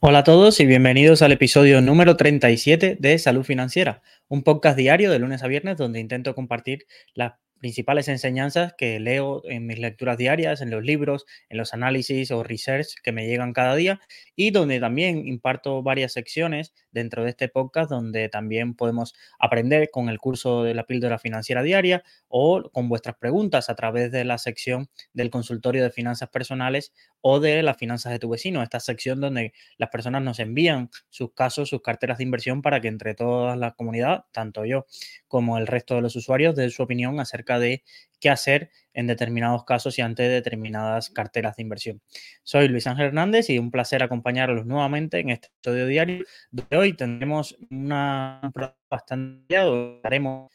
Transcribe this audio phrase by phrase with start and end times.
[0.00, 5.10] Hola a todos y bienvenidos al episodio número 37 de Salud Financiera, un podcast diario
[5.10, 7.34] de lunes a viernes donde intento compartir las
[7.64, 12.42] principales enseñanzas que leo en mis lecturas diarias, en los libros, en los análisis o
[12.42, 14.00] research que me llegan cada día
[14.36, 20.10] y donde también imparto varias secciones dentro de este podcast donde también podemos aprender con
[20.10, 24.36] el curso de la píldora financiera diaria o con vuestras preguntas a través de la
[24.36, 29.22] sección del consultorio de finanzas personales o de las finanzas de tu vecino, esta sección
[29.22, 33.56] donde las personas nos envían sus casos, sus carteras de inversión para que entre toda
[33.56, 34.86] la comunidad, tanto yo
[35.28, 37.82] como el resto de los usuarios, den su opinión acerca de
[38.20, 42.00] qué hacer en determinados casos y ante determinadas carteras de inversión.
[42.42, 46.24] Soy Luis Ángel Hernández y un placer acompañarlos nuevamente en este episodio diario.
[46.50, 48.52] De hoy tendremos una
[48.88, 49.56] bastante
[50.02, 50.52] haremos,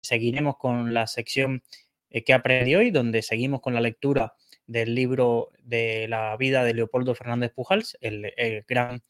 [0.00, 1.62] seguiremos con la sección
[2.10, 4.34] eh, que aprendí hoy, donde seguimos con la lectura
[4.66, 8.32] del libro de la vida de Leopoldo Fernández Pujals, el,
[8.68, 9.02] gran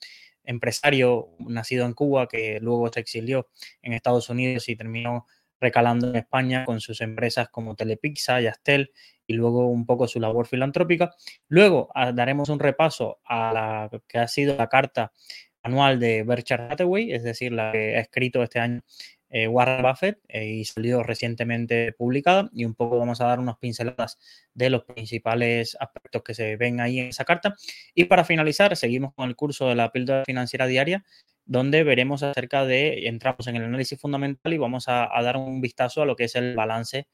[0.48, 3.48] empresario nacido en Cuba que luego se exilió
[3.82, 5.26] en Estados Unidos y terminó
[5.60, 8.92] recalando en España con sus empresas como Telepizza, Yastel
[9.26, 11.14] y luego un poco su labor filantrópica.
[11.48, 15.12] Luego ah, daremos un repaso a la que ha sido la carta
[15.62, 18.80] anual de Berkshire Hathaway, es decir, la que ha escrito este año
[19.30, 23.58] eh, Warren Buffett eh, y salió recientemente publicada y un poco vamos a dar unas
[23.58, 24.18] pinceladas
[24.54, 27.54] de los principales aspectos que se ven ahí en esa carta.
[27.94, 31.04] Y para finalizar, seguimos con el curso de la píldora financiera diaria,
[31.44, 36.02] donde veremos acerca de, entramos en el análisis fundamental y vamos a, dar un vistazo
[36.02, 37.06] a lo que es el balance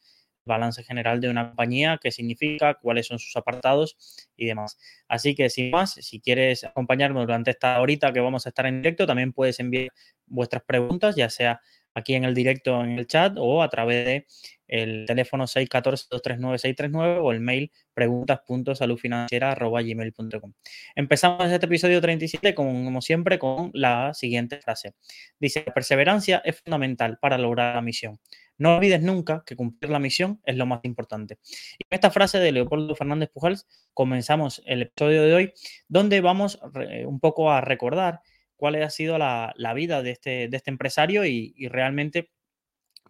[0.47, 3.97] balance general de una compañía, qué significa, cuáles son sus apartados
[4.37, 4.77] y demás.
[5.09, 8.83] Así que sin más, si quieres acompañarnos durante esta horita que vamos a estar en
[8.83, 9.89] directo, también puedes enviar
[10.27, 11.63] vuestras preguntas, ya sea
[11.95, 14.27] aquí en el directo en el chat o a través de
[14.67, 20.53] el teléfono 614-239-639 o el mail preguntas.saludfinanciera.gmail.com.
[20.97, 24.95] Empezamos este episodio 37, como siempre, con la siguiente frase.
[25.39, 28.19] Dice, perseverancia es fundamental para lograr la misión.
[28.57, 31.39] No olvides nunca que cumplir la misión es lo más importante.
[31.79, 35.53] Y con esta frase de Leopoldo Fernández Pujals comenzamos el episodio de hoy,
[35.89, 36.61] donde vamos
[37.07, 38.21] un poco a recordar
[38.57, 42.31] cuál ha sido la, vida de este, de este empresario y, realmente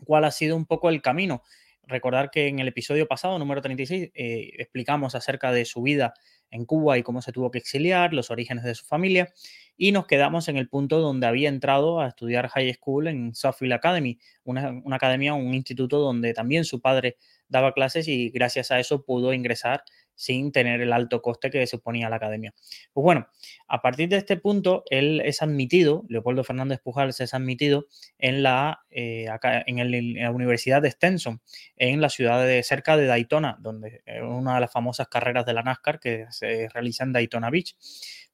[0.04, 1.42] cuál ha sido un poco el camino.
[1.86, 6.14] Recordar que en el episodio pasado, número 36, eh, explicamos acerca de su vida
[6.50, 9.32] en Cuba y cómo se tuvo que exiliar, los orígenes de su familia,
[9.76, 13.72] y nos quedamos en el punto donde había entrado a estudiar high school en Suffield
[13.72, 17.16] Academy, una, una academia, un instituto donde también su padre
[17.48, 22.08] daba clases y gracias a eso pudo ingresar sin tener el alto coste que suponía
[22.08, 22.54] la academia.
[22.92, 23.28] Pues bueno,
[23.68, 27.86] a partir de este punto, él es admitido, Leopoldo Fernández Pujals es admitido
[28.18, 29.26] en la, eh,
[29.66, 31.40] en, la Universidad de Stenson,
[31.76, 35.54] en la ciudad de cerca de Daytona, donde es una de las famosas carreras de
[35.54, 37.76] la NASCAR que se realiza en Daytona Beach.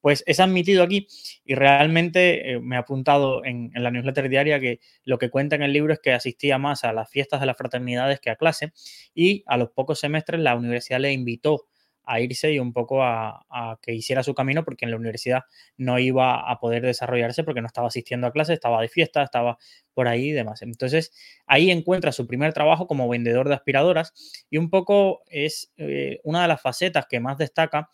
[0.01, 1.09] Pues es admitido aquí
[1.45, 5.57] y realmente eh, me ha apuntado en, en, la newsletter diaria que lo que cuenta
[5.57, 8.37] en el libro es que asistía más a las fiestas de las fraternidades que a
[8.37, 8.73] clase
[9.15, 11.67] y a los pocos semestres la universidad le invitó
[12.05, 13.45] a irse y un poco a,
[13.83, 15.43] que hiciera su camino porque en la universidad
[15.77, 19.59] no iba a poder desarrollarse porque no estaba asistiendo a clases, estaba de fiesta, estaba
[19.95, 20.63] por ahí y demás.
[20.63, 21.13] Entonces
[21.47, 24.13] ahí encuentra su primer trabajo como vendedor de aspiradoras
[24.51, 27.89] y un poco es eh, una de las facetas que más destaca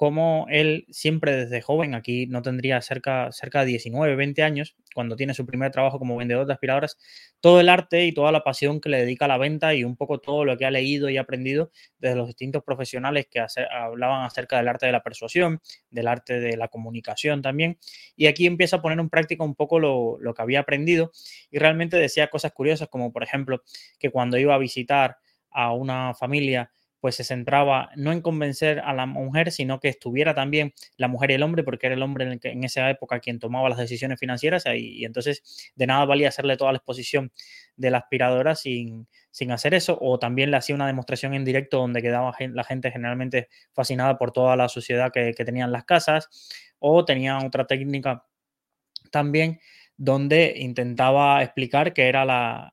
[0.00, 5.14] como él siempre desde joven, aquí no tendría cerca, cerca de 19, 20 años, cuando
[5.14, 6.96] tiene su primer trabajo como vendedor de aspiradoras,
[7.42, 9.96] todo el arte y toda la pasión que le dedica a la venta y un
[9.96, 14.56] poco todo lo que ha leído y aprendido desde los distintos profesionales que hablaban acerca
[14.56, 17.76] del arte de la persuasión, del arte de la comunicación también.
[18.16, 21.12] Y aquí empieza a poner en práctica un poco lo, lo que había aprendido
[21.50, 23.62] y realmente decía cosas curiosas como por ejemplo
[23.98, 25.18] que cuando iba a visitar
[25.50, 30.34] a una familia pues se centraba no en convencer a la mujer, sino que estuviera
[30.34, 33.38] también la mujer y el hombre, porque era el hombre en, en esa época quien
[33.38, 37.32] tomaba las decisiones financieras y, entonces de nada valía hacerle toda la exposición
[37.76, 41.78] de la aspiradora sin, sin hacer eso, o también le hacía una demostración en directo
[41.78, 46.28] donde quedaba la gente generalmente fascinada por toda la suciedad que, tenían las casas,
[46.78, 48.24] o tenía otra técnica
[49.10, 49.60] también
[49.96, 52.72] donde intentaba explicar que era la,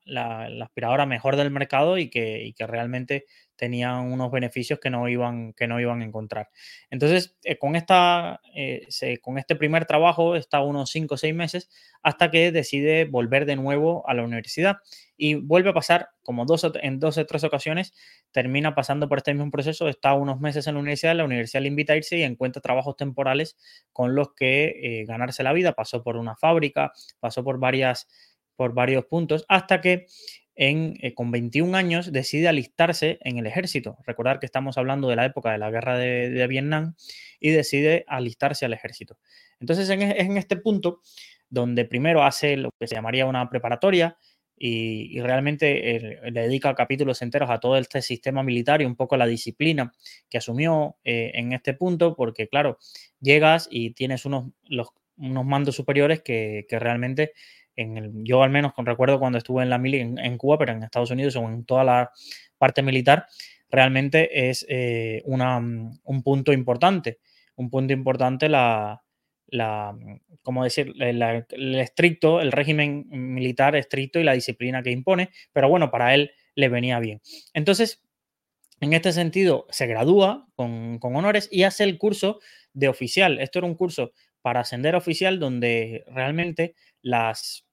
[0.62, 3.26] aspiradora mejor del mercado y que, y que realmente
[3.58, 6.48] tenían unos beneficios que no iban, que no iban a encontrar.
[6.88, 8.86] Entonces, eh, con, esta, eh,
[9.20, 11.68] con este primer trabajo está unos 5 o 6 meses
[12.02, 14.78] hasta que decide volver de nuevo a la universidad
[15.16, 17.92] y vuelve a pasar como dos en dos o tres ocasiones,
[18.30, 21.68] termina pasando por este mismo proceso, está unos meses en la universidad, la universidad le
[21.68, 23.56] invita a irse y encuentra trabajos temporales
[23.92, 28.06] con los que eh, ganarse la vida, pasó por una fábrica, pasó por varias
[28.54, 30.06] por varios puntos, hasta que
[30.60, 33.96] en, eh, con 21 años decide alistarse en el ejército.
[34.04, 36.96] Recordar que estamos hablando de la época de la guerra de, Vietnam
[37.38, 39.18] y decide alistarse al ejército.
[39.60, 41.00] Entonces es en este punto
[41.48, 44.18] donde primero hace lo que se llamaría una preparatoria
[44.56, 49.26] y, realmente le dedica capítulos enteros a todo este sistema militar y un poco la
[49.26, 49.92] disciplina
[50.28, 52.78] que asumió eh, en este punto, porque claro,
[53.20, 54.46] llegas y tienes unos,
[55.16, 57.32] unos mandos superiores que, realmente
[58.24, 61.10] yo al menos con recuerdo cuando estuve en la mili en, Cuba, pero en Estados
[61.10, 62.10] Unidos o en toda la
[62.58, 63.26] parte militar,
[63.70, 67.18] realmente es eh, una, un punto importante.
[67.56, 69.02] Un punto importante la,
[69.50, 69.96] la,
[70.42, 71.22] como decir, el,
[71.76, 76.68] estricto, el régimen militar estricto y la disciplina que impone, pero bueno, para él le
[76.68, 77.20] venía bien.
[77.54, 78.02] Entonces,
[78.80, 82.40] en este sentido, se gradúa con, honores y hace el curso
[82.72, 83.40] de oficial.
[83.40, 87.66] Esto era un curso para ascender a oficial donde realmente las,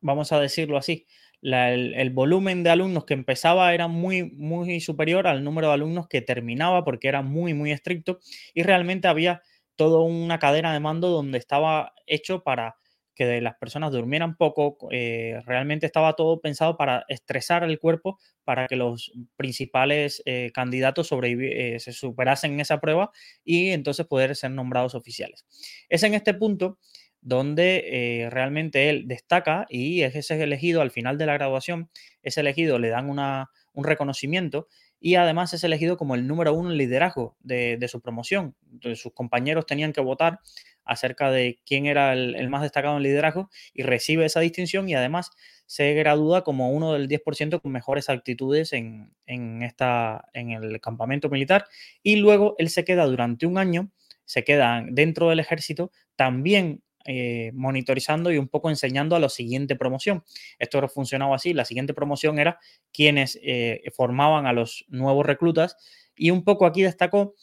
[0.00, 1.06] vamos a decirlo así,
[1.42, 6.20] el, volumen de alumnos que empezaba era muy, muy superior al número de alumnos que
[6.20, 8.20] terminaba porque era muy, muy estricto
[8.54, 9.42] y realmente había
[9.76, 12.76] toda una cadena de mando donde estaba hecho para
[13.14, 18.66] que las personas durmieran poco, eh, realmente estaba todo pensado para estresar el cuerpo para
[18.66, 23.10] que los principales eh, candidatos eh, se superasen en esa prueba
[23.44, 25.44] y entonces poder ser nombrados oficiales.
[25.90, 26.78] Es en este punto
[27.22, 31.90] donde realmente él destaca y es, es elegido al final de la graduación,
[32.22, 34.68] es elegido, le dan una, un reconocimiento
[35.00, 38.54] y además es elegido como el número uno en liderazgo de, su promoción.
[38.94, 40.40] sus compañeros tenían que votar
[40.84, 45.30] acerca de quién era el, más destacado en liderazgo y recibe esa distinción y además
[45.64, 49.14] se gradúa como uno del 10% con mejores actitudes en,
[49.62, 51.66] esta, en el campamento militar
[52.02, 53.90] y luego él se queda durante un año,
[54.24, 59.74] se queda dentro del ejército también eh, monitorizando y un poco enseñando a la siguiente
[59.74, 60.22] promoción.
[60.58, 62.58] Esto funcionaba así, la siguiente promoción era
[62.92, 65.78] quienes eh, formaban a los nuevos reclutas
[66.14, 67.34] y un poco aquí destacó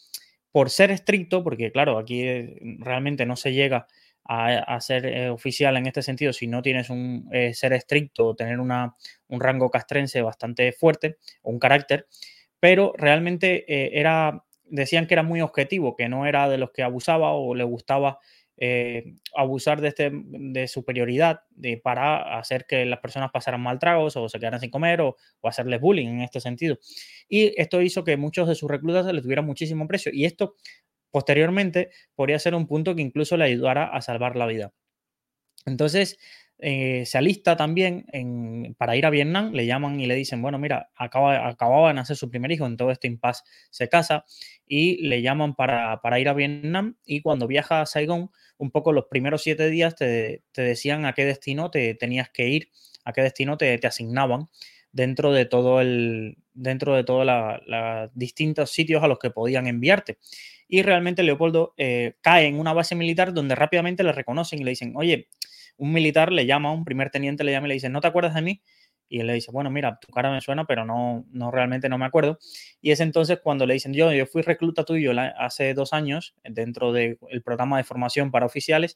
[0.51, 3.87] por ser estricto, porque claro, aquí eh, realmente no se llega
[4.29, 8.93] a, ser oficial en este sentido si no tienes un ser estricto o tener una,
[9.29, 12.07] un rango castrense bastante fuerte o un carácter,
[12.59, 17.31] pero realmente era, decían que era muy objetivo, que no era de los que abusaba
[17.31, 18.19] o le gustaba
[18.57, 24.17] eh, abusar de, este, de superioridad de, para hacer que las personas pasaran mal tragos
[24.17, 26.77] o se quedaran sin comer o, hacerles bullying en este sentido.
[27.29, 30.55] Y esto hizo que muchos de sus reclutas les tuvieran muchísimo precio y esto
[31.11, 34.73] posteriormente podría ser un punto que incluso le ayudara a salvar la vida.
[35.65, 36.17] Entonces,
[36.59, 38.05] eh, se alista también
[38.77, 42.17] para ir a Vietnam, le llaman y le dicen, bueno, mira, acaba, acababa de nacer
[42.17, 44.25] su primer hijo, en todo este impasse se casa
[44.65, 48.91] y le llaman para, para, ir a Vietnam y cuando viaja a Saigón, un poco
[48.91, 52.69] los primeros siete días te, decían a qué destino te tenías que ir,
[53.05, 54.47] a qué destino te, asignaban
[54.91, 60.17] dentro de todo el, dentro de todos los distintos sitios a los que podían enviarte.
[60.67, 64.71] Y realmente Leopoldo eh, cae en una base militar donde rápidamente le reconocen y le
[64.71, 65.29] dicen, oye,
[65.77, 68.33] un militar le llama, un primer teniente le llama y le dice, ¿no te acuerdas
[68.35, 68.61] de mí?
[69.09, 71.97] Y él le dice, bueno, mira, tu cara me suena, pero no, no realmente no
[71.97, 72.39] me acuerdo.
[72.81, 76.91] Y es entonces cuando le dicen, yo, yo fui recluta tuyo hace dos años dentro
[76.91, 78.95] del programa de formación para oficiales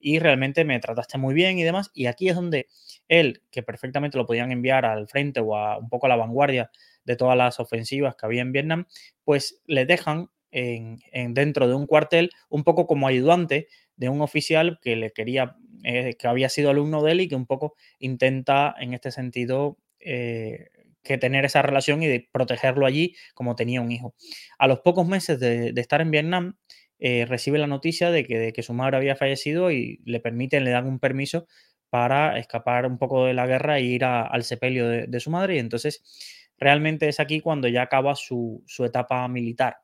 [0.00, 1.90] y realmente me trataste muy bien y demás.
[1.94, 2.66] Y aquí es donde
[3.08, 6.70] él, que perfectamente lo podían enviar al frente o a un poco a la vanguardia
[7.04, 8.86] de todas las ofensivas que había en Vietnam,
[9.24, 10.98] pues le dejan en,
[11.34, 13.68] dentro de un cuartel un poco como ayudante
[14.02, 15.54] de un oficial que le quería,
[15.84, 19.78] eh, que había sido alumno de él y que un poco intenta en este sentido
[20.00, 20.70] eh,
[21.04, 24.16] que tener esa relación y de protegerlo allí como tenía un hijo.
[24.58, 26.56] A los pocos meses de, estar en Vietnam,
[26.98, 30.88] eh, recibe la noticia de que, su madre había fallecido y le permiten, le dan
[30.88, 31.46] un permiso
[31.88, 35.56] para escapar un poco de la guerra e ir al sepelio de, su madre.
[35.56, 36.02] Y entonces
[36.58, 39.76] realmente es aquí cuando ya acaba su etapa militar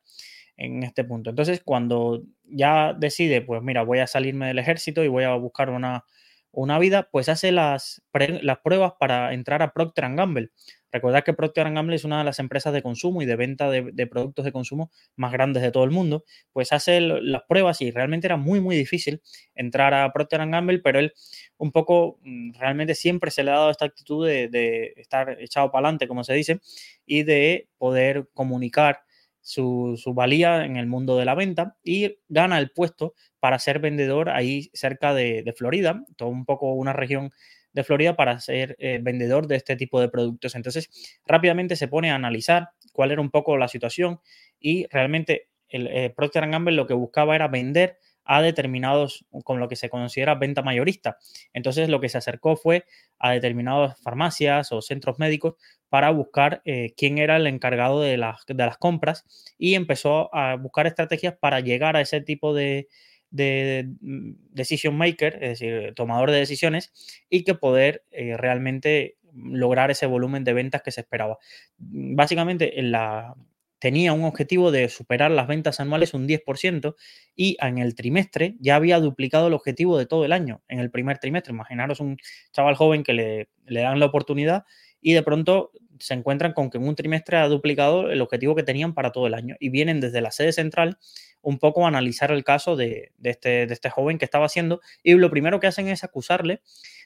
[0.58, 1.30] en este punto.
[1.30, 5.70] Entonces, cuando ya decide, pues mira, voy a salirme del ejército y voy a buscar
[5.70, 6.04] una,
[6.50, 8.02] una vida, pues hace las,
[8.42, 10.50] las pruebas para entrar a Procter Gamble.
[10.90, 14.06] Recordad que Procter Gamble es una de las empresas de consumo y de venta de,
[14.06, 16.24] productos de consumo más grandes de todo el mundo.
[16.52, 19.20] Pues hace las pruebas y realmente era muy, muy difícil
[19.54, 21.12] entrar a Procter Gamble, pero él
[21.58, 25.70] un poco, mm, realmente siempre se le ha dado esta actitud de, de estar echado
[25.70, 26.60] para adelante, como se dice,
[27.04, 29.00] y de poder comunicar
[29.48, 34.28] su, valía en el mundo de la venta y gana el puesto para ser vendedor
[34.28, 37.30] ahí cerca de, Florida, todo un poco una región
[37.72, 40.54] de Florida para ser eh, vendedor de este tipo de productos.
[40.54, 40.90] Entonces,
[41.24, 44.20] rápidamente se pone a analizar cuál era un poco la situación
[44.60, 47.98] y realmente el eh, Procter Gamble lo que buscaba era vender
[48.28, 51.16] a determinados, con lo que se considera venta mayorista.
[51.54, 52.84] Entonces lo que se acercó fue
[53.18, 55.54] a determinadas farmacias o centros médicos
[55.88, 59.24] para buscar eh, quién era el encargado de las, de las compras
[59.56, 62.88] y empezó a buscar estrategias para llegar a ese tipo de,
[63.30, 66.92] de mm, decision maker, es decir, tomador de decisiones,
[67.30, 71.38] y que poder eh, realmente lograr ese volumen de ventas que se esperaba.
[71.78, 73.34] Básicamente, en la,
[73.78, 76.94] tenía un objetivo de superar las ventas anuales un 10%
[77.34, 80.90] y en el trimestre ya había duplicado el objetivo de todo el año, en el
[80.90, 81.52] primer trimestre.
[81.52, 82.16] Imaginaros un
[82.52, 84.64] chaval joven que le, le dan la oportunidad
[85.00, 85.70] y de pronto
[86.00, 89.26] se encuentran con que en un trimestre ha duplicado el objetivo que tenían para todo
[89.26, 90.98] el año y vienen desde la sede central
[91.40, 95.14] un poco a analizar el caso de, este, de este joven que estaba haciendo y
[95.14, 96.62] lo primero que hacen es acusarle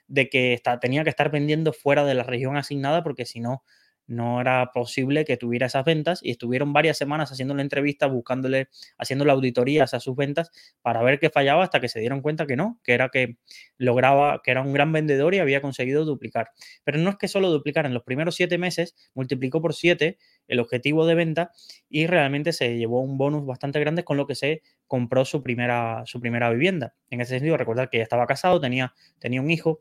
[0.09, 3.63] de que está, tenía que estar vendiendo fuera de la región asignada porque si no
[4.07, 8.69] no era posible que tuviera esas ventas y estuvieron varias semanas haciendo una entrevista, buscándole,
[8.99, 10.51] haciéndole auditorías a sus ventas
[10.83, 13.37] para ver qué fallaba hasta que se dieron cuenta que no, que era que
[13.79, 16.51] lograba, que era un gran vendedor y había conseguido duplicar.
[16.85, 20.19] Pero no es que solo duplicar, en los primeros siete meses multiplicó por siete
[20.49, 21.53] el objetivo de venta
[21.89, 26.03] y realmente se llevó un bonus bastante grande con lo que se compró su primera,
[26.07, 26.95] su primera vivienda.
[27.09, 29.81] En ese sentido, recordar que ya estaba casado, tenía, tenía un hijo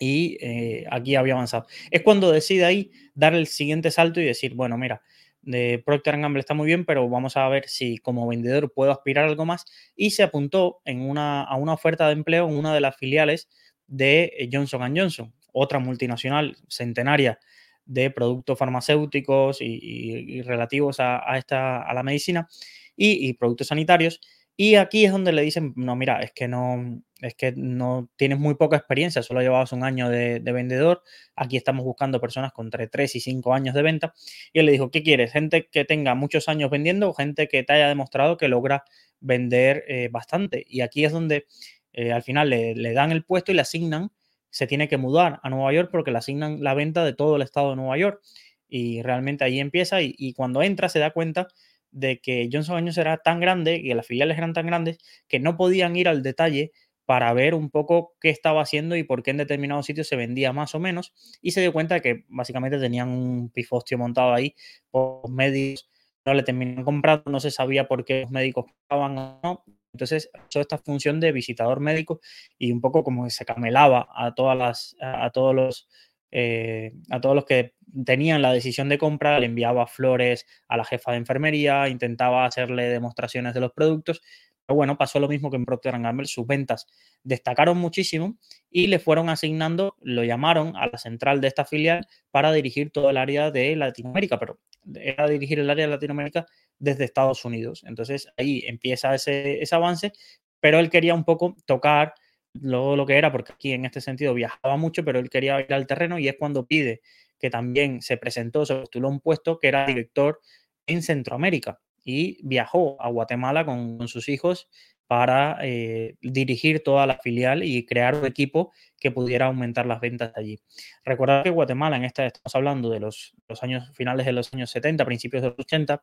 [0.00, 1.66] y eh, aquí había avanzado.
[1.90, 5.02] Es cuando decide ahí dar el siguiente salto y decir, bueno, mira,
[5.42, 9.26] de Procter Gamble está muy bien, pero vamos a ver si como vendedor puedo aspirar
[9.26, 9.66] a algo más.
[9.94, 13.48] Y se apuntó en una, a una oferta de empleo en una de las filiales
[13.86, 17.38] de eh, Johnson Johnson, otra multinacional centenaria
[17.84, 22.48] de productos farmacéuticos y, relativos a, esta, a la medicina
[22.96, 24.20] y productos sanitarios.
[24.62, 28.38] Y aquí es donde le dicen, no, mira, es que no, es que no tienes
[28.38, 31.02] muy poca experiencia, solo llevabas un año de, vendedor,
[31.34, 34.12] aquí estamos buscando personas con entre 3 y 5 años de venta.
[34.52, 35.32] Y él le dijo, ¿qué quieres?
[35.32, 38.84] ¿Gente que tenga muchos años vendiendo o gente que te haya demostrado que logra
[39.20, 40.66] vender eh, bastante?
[40.68, 41.46] Y aquí es donde
[41.94, 44.10] eh, al final le, dan el puesto y le asignan,
[44.50, 47.42] se tiene que mudar a Nueva York porque le asignan la venta de todo el
[47.42, 48.20] estado de Nueva York.
[48.68, 51.48] Y realmente ahí empieza y, y cuando entra se da cuenta
[51.90, 55.56] de que Johnson Johnson era tan grande y las filiales eran tan grandes que no
[55.56, 56.72] podían ir al detalle
[57.10, 60.52] para ver un poco qué estaba haciendo y por qué en determinados sitios se vendía
[60.52, 61.12] más o menos.
[61.42, 64.54] Y se dio cuenta de que básicamente tenían un pifostio montado ahí
[64.92, 65.90] por medios,
[66.24, 69.64] no le terminaron comprando, no se sabía por qué los médicos pagaban o no.
[69.92, 72.20] Entonces, hizo esta función de visitador médico
[72.58, 75.88] y un poco como que se camelaba a todas las, a todos los
[76.30, 80.84] eh, a todos los que tenían la decisión de compra, le enviaba flores a la
[80.84, 84.20] jefa de enfermería, intentaba hacerle demostraciones de los productos.
[84.66, 86.86] Pero bueno, pasó lo mismo que en Procter Gamble, sus ventas
[87.24, 88.38] destacaron muchísimo
[88.70, 93.10] y le fueron asignando, lo llamaron a la central de esta filial para dirigir todo
[93.10, 94.60] el área de Latinoamérica, pero
[94.94, 96.46] era dirigir el área de Latinoamérica
[96.78, 97.82] desde Estados Unidos.
[97.84, 100.12] Entonces ahí empieza ese, ese avance,
[100.60, 102.14] pero él quería un poco tocar
[102.54, 105.72] luego lo que era, porque aquí en este sentido viajaba mucho, pero él quería ir
[105.72, 107.00] al terreno y es cuando pide
[107.38, 110.40] que también se presentó, se postuló un puesto que era director
[110.86, 114.68] en Centroamérica y viajó a Guatemala con, sus hijos
[115.06, 120.32] para eh, dirigir toda la filial y crear un equipo que pudiera aumentar las ventas
[120.36, 120.60] allí.
[121.04, 124.70] Recordad que Guatemala, en esta estamos hablando de los, los años finales de los años
[124.70, 126.02] 70, principios de los 80,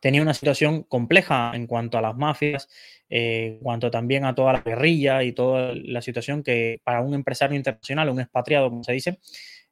[0.00, 2.68] tenía una situación compleja en cuanto a las mafias,
[3.08, 7.14] eh, en cuanto también a toda la guerrilla y toda la situación que para un
[7.14, 9.18] empresario internacional, un expatriado, como se dice,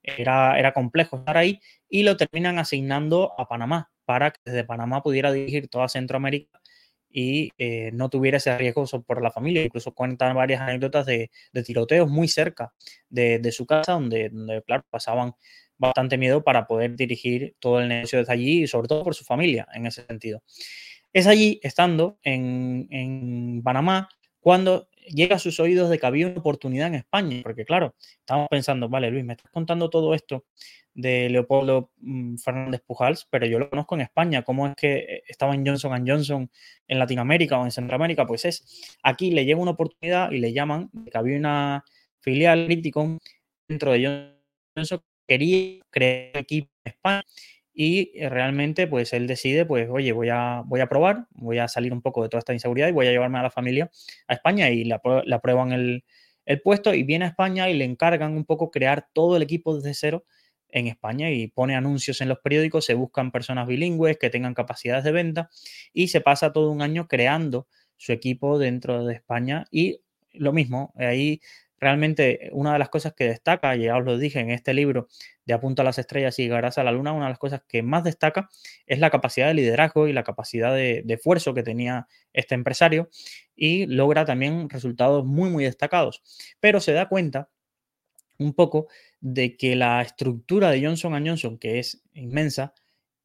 [0.03, 5.03] era, era complejo estar ahí y lo terminan asignando a Panamá para que desde Panamá
[5.03, 6.61] pudiera dirigir toda Centroamérica
[7.11, 9.65] y eh, no tuviera ese riesgo por la familia.
[9.65, 11.31] Incluso cuentan varias anécdotas de,
[11.65, 12.73] tiroteos muy cerca
[13.09, 15.35] de, su casa, donde, donde, claro, pasaban
[15.79, 19.25] bastante miedo para poder dirigir todo el negocio desde allí y sobre todo por su
[19.25, 20.43] familia en ese sentido.
[21.13, 24.09] Es allí, estando en, Panamá,
[24.41, 28.47] cuando llega a sus oídos de que había una oportunidad en España, porque claro, estamos
[28.51, 30.45] pensando, vale, Luis, me estás contando todo esto
[30.93, 35.23] de Leopoldo mm, Fernández Pujals, pero yo lo conozco en España, ¿cómo es que eh,
[35.29, 36.51] estaba en Johnson Johnson
[36.87, 38.27] en Latinoamérica o en Centroamérica?
[38.27, 41.85] Pues es, aquí le llega una oportunidad y le llaman que había una
[42.21, 43.19] filial crítico
[43.67, 44.35] dentro de
[44.77, 47.25] Johnson quería crear equipo en España
[47.73, 51.69] y eh, realmente pues él decide pues oye voy a, voy a probar, voy a
[51.69, 53.91] salir un poco de toda esta inseguridad y voy a llevarme a la familia
[54.27, 56.05] a España y le, aprueban el,
[56.45, 59.77] el, puesto y viene a España y le encargan un poco crear todo el equipo
[59.77, 60.25] desde cero
[60.71, 65.05] en España y pone anuncios en los periódicos, se buscan personas bilingües que tengan capacidades
[65.05, 65.51] de venta
[65.93, 70.01] y se pasa todo un año creando su equipo dentro de España y
[70.33, 71.41] lo mismo, ahí
[71.81, 75.09] realmente una de las cosas que destaca, ya os lo dije en este libro
[75.45, 77.83] de Apunta a las Estrellas y llegarás a la Luna, una de las cosas que
[77.83, 78.49] más destaca
[78.87, 83.11] es la capacidad de liderazgo y la capacidad de, de esfuerzo que tenía este empresario
[83.55, 86.23] y logra también resultados muy, muy destacados.
[86.61, 87.49] Pero se da cuenta
[88.39, 88.89] un poco
[89.21, 92.73] de que la estructura de Johnson Johnson, que es inmensa,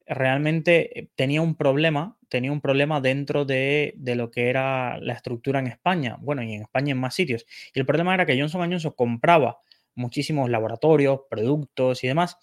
[0.05, 5.59] realmente eh, tenía un problema, tenía un problema dentro de, lo que era la estructura
[5.59, 7.45] en España, bueno, y en España en más sitios.
[7.73, 9.59] Y el problema era que Johnson Johnson compraba
[9.95, 12.37] muchísimos laboratorios, productos y demás,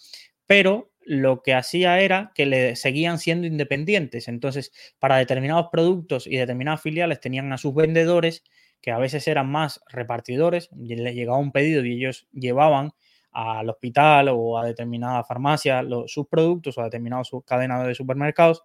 [0.46, 4.28] pero lo que hacía era que le seguían siendo independientes.
[4.28, 8.44] Entonces, para determinados productos y determinadas filiales tenían a sus vendedores,
[8.80, 12.92] que a veces eran más repartidores, les llegaba un pedido y ellos llevaban
[13.32, 18.62] al hospital o a determinada farmacia sus productos o a determinada cadena de supermercados,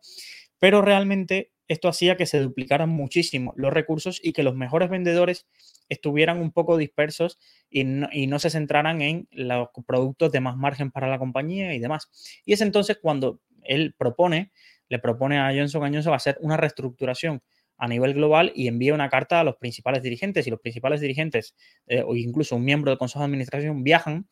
[0.60, 5.48] pero realmente esto hacía que se duplicaran muchísimo los recursos y que los mejores vendedores
[5.89, 11.07] estuvieran un poco dispersos y no, se centraran en los productos de más margen para
[11.07, 12.10] la compañía y demás.
[12.45, 14.51] Y es entonces cuando él propone,
[14.89, 17.41] le propone a Johnson Johnson hacer una reestructuración
[17.77, 21.55] a nivel global y envía una carta a los principales dirigentes y los principales dirigentes
[21.88, 24.27] eh, o incluso un miembro del Consejo de Administración viajan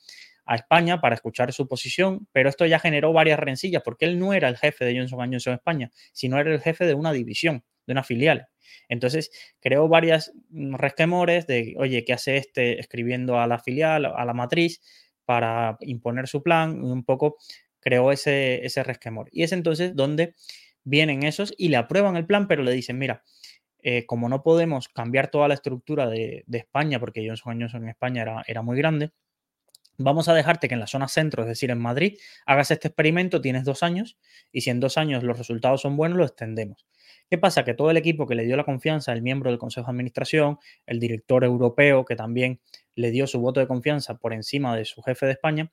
[0.46, 4.34] a España para escuchar su posición, pero esto ya generó varias rencillas porque él no
[4.34, 7.64] era el jefe de Johnson Johnson en España, sino era el jefe de una división,
[7.86, 8.48] de una filial.
[8.90, 14.26] Entonces creó varias mm, resquemores de, oye, ¿qué hace este escribiendo a la filial, a
[14.26, 14.82] la matriz
[15.26, 16.84] para imponer su plan?
[16.84, 17.38] Un poco
[17.80, 19.30] creó ese, ese resquemor.
[19.32, 20.36] Y es entonces donde
[20.84, 23.24] vienen esos y le aprueban el plan, pero le dicen, mira,
[23.82, 28.22] eh, como no podemos cambiar toda la estructura de, España, porque Johnson Johnson en España
[28.22, 29.12] era, era muy grande,
[29.98, 33.42] vamos a dejarte que en la zona centro, es decir, en Madrid, hagas este experimento,
[33.42, 34.18] tienes dos años,
[34.52, 36.86] y si en dos años los resultados son buenos, lo extendemos.
[37.30, 37.64] ¿Qué pasa?
[37.64, 40.60] Que todo el equipo que le dio la confianza, el miembro del Consejo de Administración,
[40.86, 42.60] el director europeo, que también
[42.96, 45.72] le dio su voto de confianza por encima de su jefe de España,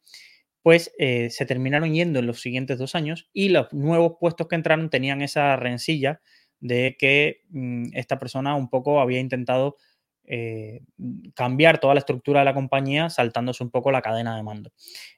[0.62, 4.56] pues eh, se terminaron yendo en los siguientes dos años y los nuevos puestos que
[4.56, 6.20] entraron tenían esa rencilla
[6.60, 9.76] de que mm, esta persona un poco había intentado
[10.24, 10.82] eh,
[11.34, 14.70] cambiar toda la estructura de la compañía saltándose un poco la cadena de mando.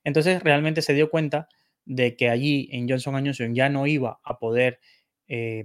[0.04, 1.48] Entonces realmente se dio cuenta
[1.84, 4.78] de que allí en Johnson Johnson ya no iba a poder
[5.28, 5.64] eh,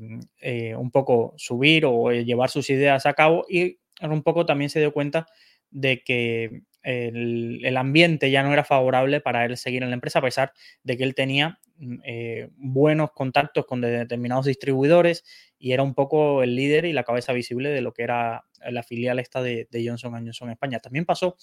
[0.78, 4.94] un poco subir o llevar sus ideas a cabo y un poco también se dio
[4.94, 5.28] cuenta
[5.70, 10.22] de que el, ambiente ya no era favorable para él seguir en la empresa, a
[10.22, 15.26] pesar de que él tenía mm, eh, buenos contactos con determinados distribuidores
[15.60, 18.84] y era un poco el líder y la cabeza visible de lo que era la
[18.84, 20.80] filial esta de, Johnson Johnson en España.
[20.80, 21.36] También pasó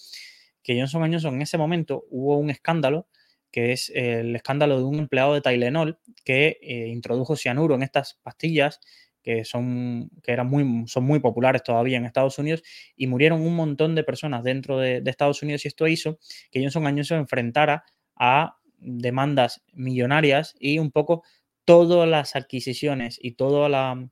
[0.63, 3.07] que Johnson Johnson en ese momento hubo un escándalo
[3.51, 8.15] que es el escándalo de un empleado de Tylenol que eh, introdujo cianuro en estas
[8.23, 8.81] pastillas
[9.25, 12.61] que son, que eran muy, son muy populares todavía en Estados Unidos
[12.95, 16.19] y murieron un montón de personas dentro de, Estados Unidos y esto hizo
[16.51, 17.85] que Johnson Johnson enfrentara
[18.15, 21.23] a demandas millonarias y un poco
[21.65, 24.07] todas las adquisiciones y todo, la,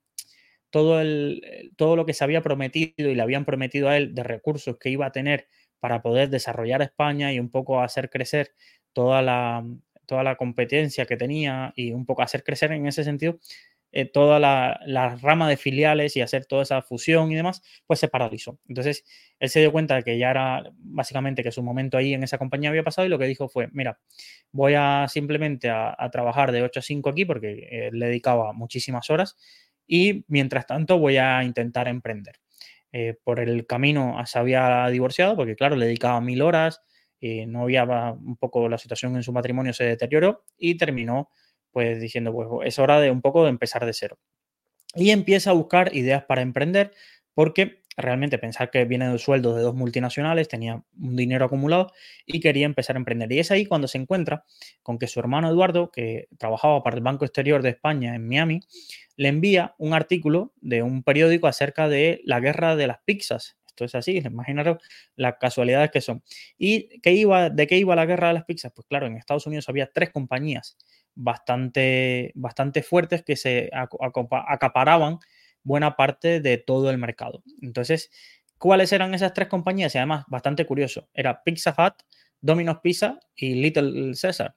[0.71, 4.23] todo, el, todo lo que se había prometido y le habían prometido a él de
[4.23, 5.47] recursos que iba a tener
[5.80, 8.56] para poder desarrollar España y un poco hacer crecer
[8.93, 9.63] toda la,
[10.08, 13.39] toda la competencia que tenía y un poco hacer crecer en ese sentido,
[13.95, 18.08] eh, toda la, rama de filiales y hacer toda esa fusión y demás, pues se
[18.08, 18.60] paralizó.
[18.67, 19.06] Entonces,
[19.39, 22.39] él se dio cuenta de que ya era básicamente que su momento ahí en esa
[22.39, 23.99] compañía había pasado y lo que dijo fue, mira,
[24.51, 29.12] voy a simplemente a, trabajar de 8 a 5 aquí porque eh, le dedicaba muchísimas
[29.12, 29.38] horas
[29.86, 32.38] y mientras tanto voy a intentar emprender.
[32.91, 36.82] Eh, por el camino se había divorciado porque, claro, le dedicaba mil horas,
[37.47, 41.29] no había un poco la situación en su matrimonio se deterioró y terminó
[41.73, 44.17] pues diciendo, pues es hora de un poco de empezar de cero.
[44.95, 46.91] Y empieza a buscar ideas para emprender
[47.33, 51.91] porque realmente pensar que viene del sueldo de dos multinacionales, tenía un dinero acumulado
[52.25, 53.31] y quería empezar a emprender.
[53.31, 54.45] Y es ahí cuando se encuentra
[54.81, 58.62] con que su hermano Eduardo, que trabajaba para el Banco Exterior de España en Miami,
[59.15, 63.57] le envía un artículo de un periódico acerca de la guerra de las pizzas.
[63.67, 64.77] Esto es así, imaginaros
[65.15, 66.23] las casualidades que son.
[66.57, 68.71] ¿Y qué iba, de qué iba la guerra de las pizzas?
[68.73, 70.77] Pues claro, en Estados Unidos había tres compañías
[71.15, 73.69] bastante, bastante fuertes que se
[74.47, 75.19] acaparaban
[75.63, 77.43] buena parte de todo el mercado.
[77.62, 78.12] Entonces,
[78.58, 79.95] ¿cuáles eran esas tres compañías?
[79.95, 82.04] Y además, bastante curioso, era Pizza Hut,
[82.41, 84.56] Domino's Pizza y Little Caesar.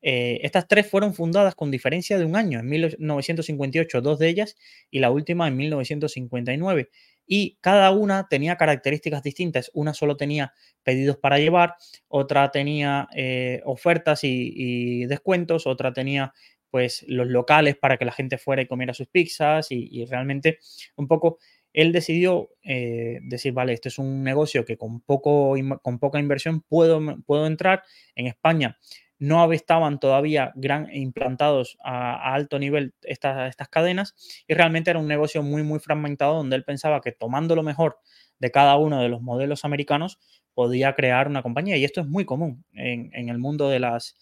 [0.00, 4.56] Eh, estas tres fueron fundadas con diferencia de un año, en 1958 dos de ellas
[4.90, 6.90] y la última en 1959
[7.28, 9.70] y cada una tenía características distintas.
[9.74, 11.74] Una solo tenía pedidos para llevar,
[12.08, 16.32] otra tenía eh, ofertas y, descuentos, otra tenía
[16.70, 20.58] pues los locales para que la gente fuera y comiera sus pizzas y, realmente
[20.96, 21.38] un poco
[21.74, 26.62] él decidió eh, decir, vale, este es un negocio que con, poco, con poca inversión
[26.62, 27.82] puedo, puedo entrar.
[28.14, 28.78] En España
[29.18, 30.52] no estaban todavía
[30.92, 34.14] implantados a, alto nivel estas, estas cadenas
[34.46, 37.98] y realmente era un negocio muy, muy fragmentado donde él pensaba que tomando lo mejor
[38.38, 40.18] de cada uno de los modelos americanos
[40.54, 41.76] podía crear una compañía.
[41.76, 44.16] Y esto es muy común en, en el mundo de las,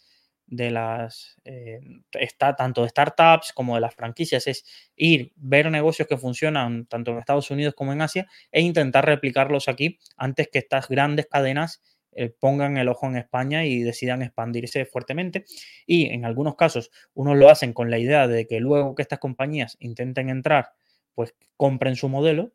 [0.46, 1.80] de las, eh,
[2.12, 7.11] está, tanto de startups como de las franquicias, es ir, ver negocios que funcionan tanto
[7.11, 11.82] en Estados Unidos como en Asia e intentar replicarlos aquí antes que estas grandes cadenas
[12.16, 15.44] eh, pongan el ojo en España y decidan expandirse fuertemente.
[15.87, 19.18] Y en algunos casos, unos lo hacen con la idea de que luego que estas
[19.18, 20.70] compañías intenten entrar,
[21.14, 22.52] pues compren su modelo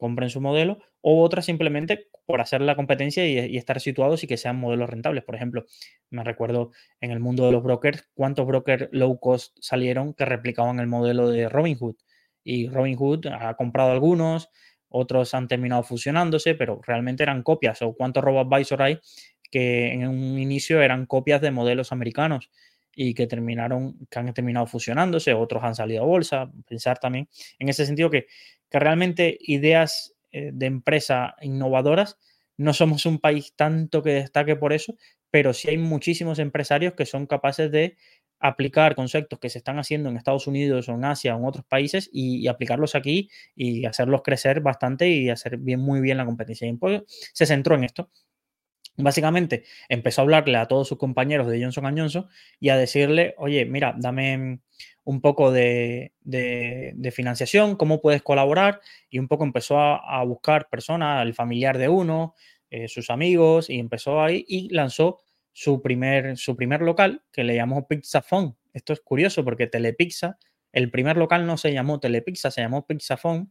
[0.00, 4.38] compren su modelo, o otras simplemente por hacer la competencia y, estar situados y que
[4.38, 5.22] sean modelos rentables.
[5.24, 5.66] Por ejemplo,
[6.08, 10.80] me recuerdo en el mundo de los brokers, cuántos brokers low cost salieron que replicaban
[10.80, 11.96] el modelo de Robinhood.
[12.42, 14.48] Y Robinhood ha comprado algunos,
[14.90, 17.80] otros han terminado fusionándose, pero realmente eran copias.
[17.82, 19.00] O cuántos robo-advisor hay
[19.50, 22.50] que en un inicio eran copias de modelos americanos
[22.94, 26.50] y que terminaron, que han terminado fusionándose, otros han salido a bolsa.
[26.68, 28.26] Pensar también en ese sentido que
[28.70, 32.18] que realmente ideas eh, de empresa innovadoras,
[32.56, 34.96] no somos un país tanto que destaque por eso,
[35.30, 37.96] pero sí hay muchísimos empresarios que son capaces de
[38.40, 41.64] aplicar conceptos que se están haciendo en Estados Unidos o en Asia o en otros
[41.66, 46.66] países y, aplicarlos aquí y hacerlos crecer bastante y hacer bien, muy bien la competencia.
[46.66, 48.10] Y pues, se centró en esto.
[48.96, 53.64] Básicamente empezó a hablarle a todos sus compañeros de Johnson Johnson y a decirle, oye,
[53.64, 54.60] mira, dame
[55.04, 56.12] un poco de,
[57.12, 62.34] financiación, cómo puedes colaborar y un poco empezó a, buscar personas, el familiar de uno,
[62.70, 65.20] eh, sus amigos y empezó ahí y lanzó
[65.52, 68.56] su primer, su primer local que le llamó Pizzafon.
[68.72, 70.38] Esto es curioso porque Telepizza,
[70.72, 73.50] el primer local no se llamó Telepizza, se llamó Pizzafon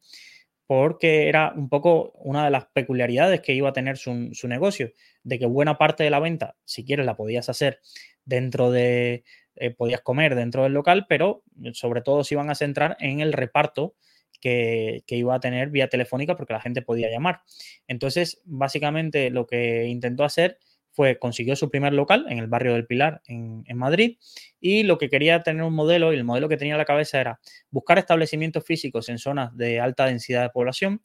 [0.66, 4.92] porque era un poco una de las peculiaridades que iba a tener su, su, negocio,
[5.24, 7.80] de que buena parte de la venta, si quieres, la podías hacer
[8.24, 9.24] dentro de,
[9.60, 13.34] eh, podías comer dentro del local, pero sobre todo se iban a centrar en el
[13.34, 13.96] reparto
[14.40, 17.42] que, iba a tener vía telefónica porque la gente podía llamar.
[17.86, 20.60] Entonces, básicamente lo que intentó hacer
[20.92, 24.18] fue consiguió su primer local en el barrio del Pilar, en, en, Madrid,
[24.60, 27.20] y lo que quería tener un modelo, y el modelo que tenía en la cabeza
[27.20, 31.02] era buscar establecimientos físicos en zonas de alta densidad de población,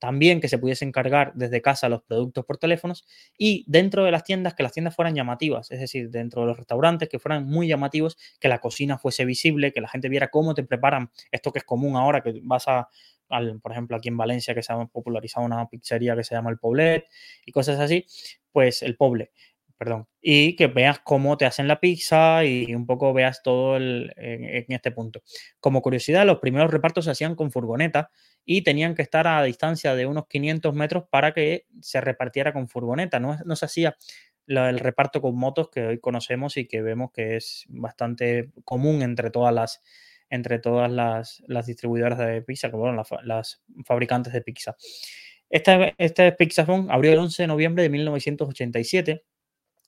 [0.00, 4.24] también que se pudiese encargar desde casa los productos por teléfonos y dentro de las
[4.24, 7.68] tiendas que las tiendas fueran llamativas, es decir, dentro de los restaurantes que fueran muy
[7.68, 11.60] llamativos, que la cocina fuese visible, que la gente viera cómo te preparan esto que
[11.60, 12.88] es común ahora, que vas a,
[13.62, 16.58] por ejemplo, aquí en Valencia que se ha popularizado una pizzería que se llama el
[16.58, 17.06] Poblet
[17.46, 18.06] y cosas así,
[18.52, 19.30] pues el Poble
[19.80, 24.12] perdón, y que veas cómo te hacen la pizza y un poco veas todo en,
[24.68, 25.22] este punto.
[25.58, 28.10] Como curiosidad, los primeros repartos se hacían con furgoneta
[28.44, 32.68] y tenían que estar a distancia de unos 500 metros para que se repartiera con
[32.68, 33.20] furgoneta.
[33.20, 33.96] No, no se hacía
[34.46, 39.30] el reparto con motos que hoy conocemos y que vemos que es bastante común entre
[39.30, 39.80] todas las
[40.30, 44.76] entre todas las, distribuidoras de pizza, como bueno, las, fabricantes de pizza.
[45.48, 49.24] Este, este Pizzafón abrió el 11 de noviembre de 1987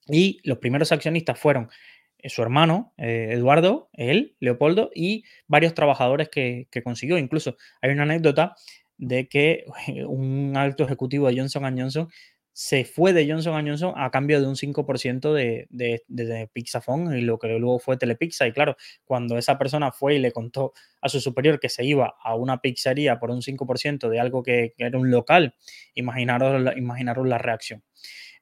[0.07, 1.69] y los primeros accionistas fueron
[2.17, 7.17] eh, su hermano, eh, Eduardo, él, Leopoldo, y varios trabajadores que, consiguió.
[7.17, 8.55] Incluso hay una anécdota
[8.97, 9.65] de que
[10.07, 12.09] un alto ejecutivo de Johnson Johnson
[12.53, 17.21] se fue de Johnson Johnson a cambio de un 5% de, de, de, Pixafón y
[17.21, 18.45] lo que luego fue Telepizza.
[18.45, 22.13] Y claro, cuando esa persona fue y le contó a su superior que se iba
[22.23, 25.55] a una pizzería por un 5% de algo que, era un local,
[25.95, 27.83] imaginaros, imaginaros la reacción.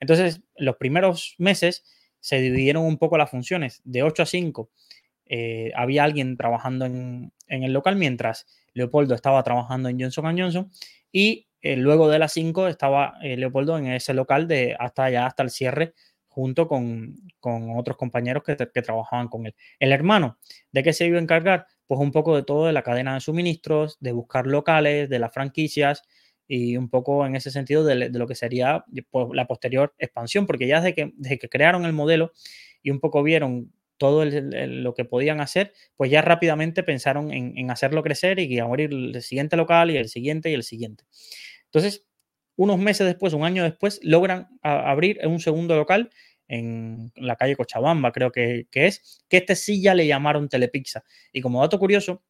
[0.02, 1.86] Entonces, los primeros meses
[2.20, 3.82] se dividieron un poco las funciones.
[3.86, 4.70] De 8 a 5
[5.28, 10.72] eh, había alguien trabajando en, el local, mientras Leopoldo estaba trabajando en Johnson Johnson
[11.14, 15.26] y eh, luego de las 5 estaba eh, Leopoldo en ese local de hasta allá,
[15.26, 15.94] hasta el cierre,
[16.28, 17.16] junto con,
[17.76, 19.56] otros compañeros que, trabajaban con él.
[19.80, 20.38] El hermano,
[20.72, 21.68] ¿de qué se iba a encargar?
[21.88, 25.34] Pues un poco de todo de la cadena de suministros, de buscar locales, de las
[25.34, 26.04] franquicias,
[26.48, 30.68] y un poco en ese sentido de, lo que sería pues, la posterior expansión, porque
[30.68, 32.34] ya desde que, desde que crearon el modelo
[32.82, 33.72] y un poco vieron
[34.02, 39.22] todo lo que podían hacer, pues ya rápidamente pensaron en, hacerlo crecer y abrir el
[39.22, 41.04] siguiente local y el siguiente y el siguiente.
[41.74, 42.06] Entonces,
[42.56, 46.12] unos meses después, un año después, logran abrir un segundo local
[46.48, 51.04] en la calle Cochabamba, creo que, es, que este sí ya le llamaron Telepizza.
[51.32, 52.24] Y como dato curioso,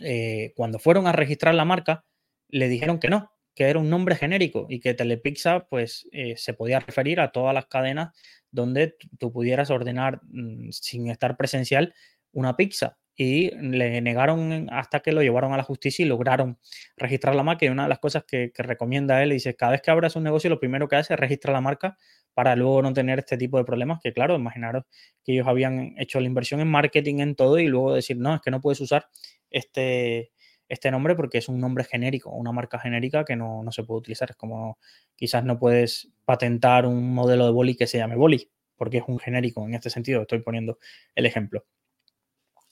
[0.00, 2.06] eh, cuando fueron a registrar la marca,
[2.48, 6.54] le dijeron que no, que era un nombre genérico y que Telepizza pues eh, se
[6.54, 8.16] podía referir a todas las cadenas
[8.50, 11.94] donde tú pudieras ordenar mm, sin estar presencial
[12.32, 12.98] una pizza.
[13.16, 16.58] Y le negaron hasta que lo llevaron a la justicia y lograron
[16.96, 17.64] registrar la marca.
[17.64, 20.50] Y una de las cosas que, recomienda él, dice, cada vez que abras un negocio,
[20.50, 21.96] lo primero que hace es registrar la marca
[22.34, 24.84] para luego no tener este tipo de problemas, que claro, imaginaros
[25.24, 28.40] que ellos habían hecho la inversión en marketing, en todo, y luego decir, no, es
[28.40, 29.06] que no puedes usar
[29.50, 30.32] este,
[30.68, 33.98] este nombre porque es un nombre genérico, una marca genérica que no, no se puede
[34.00, 34.30] utilizar.
[34.30, 34.78] Es como
[35.14, 39.20] quizás no puedes patentar un modelo de boli que se llame boli, porque es un
[39.20, 40.78] genérico en este sentido, estoy poniendo
[41.14, 41.64] el ejemplo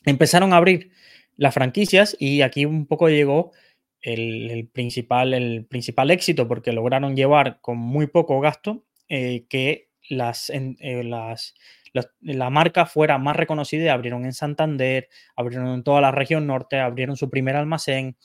[0.05, 0.93] empezaron a abrir
[1.37, 3.53] las franquicias y aquí un poco llegó
[4.01, 10.51] el, principal, el principal éxito porque lograron llevar con muy poco gasto eh, que las,
[10.51, 11.55] eh, las,
[12.21, 17.17] la marca fuera más reconocida abrieron en Santander, abrieron en toda la región norte, abrieron
[17.17, 18.17] su primer almacén.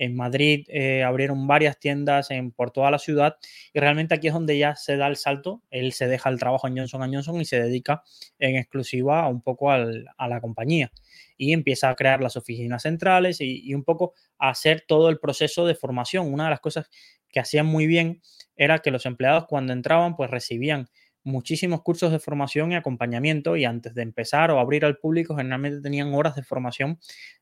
[0.00, 3.36] En Madrid eh, abrieron varias tiendas en, por toda la ciudad
[3.74, 5.60] y realmente aquí es donde ya se da el salto.
[5.70, 8.02] Él se deja el trabajo en Johnson Johnson y se dedica
[8.38, 10.90] en exclusiva un poco a la compañía
[11.36, 15.66] y empieza a crear las oficinas centrales y, un poco a hacer todo el proceso
[15.66, 16.32] de formación.
[16.32, 16.88] Una de las cosas
[17.28, 18.22] que hacían muy bien
[18.56, 20.88] era que los empleados cuando entraban pues recibían
[21.24, 25.80] muchísimos cursos de formación y acompañamiento y antes de empezar o abrir al público generalmente
[25.80, 26.98] tenían horas de formación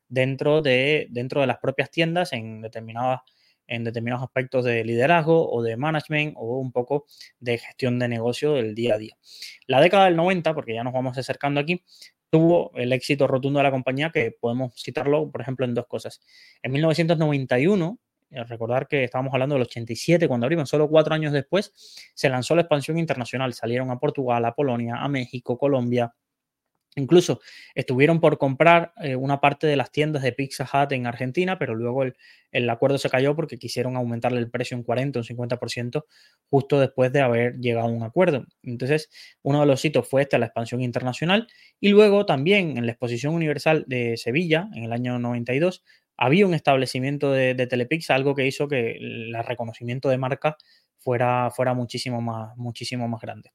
[0.07, 3.21] dentro de, dentro de las propias tiendas en determinadas
[3.69, 7.05] en determinados aspectos de liderazgo o de management o un poco
[7.39, 9.15] de gestión de negocio del día a día.
[9.67, 11.83] La década del 90, porque ya nos vamos acercando aquí,
[12.29, 16.21] tuvo el éxito rotundo de la compañía, que podemos citarlo, por ejemplo, en dos cosas.
[16.61, 21.73] En 1991, eh, recordar que estábamos hablando del 87 cuando abrimos, solo cuatro años después,
[22.13, 23.53] se lanzó la expansión internacional.
[23.53, 26.13] Salieron a Portugal, a Polonia, a México, Colombia,
[26.95, 27.39] Incluso
[27.75, 31.75] estuvieron por comprar eh, una parte de las tiendas de Pizza Hut en Argentina, pero
[31.75, 36.05] luego el, acuerdo se cayó porque quisieron aumentarle el precio un 40 o un 50%
[36.49, 38.45] justo después de haber llegado a un acuerdo.
[38.63, 39.09] Entonces,
[39.43, 41.47] uno de los hitos fue esta, la expansión internacional.
[41.79, 45.83] Y luego también en la Exposición Universal de Sevilla, en el año 92,
[46.21, 50.57] había un establecimiento de, de Telepizza, algo que hizo que el reconocimiento de marca
[50.97, 53.53] fuera, fuera muchísimo, más, muchísimo más grande.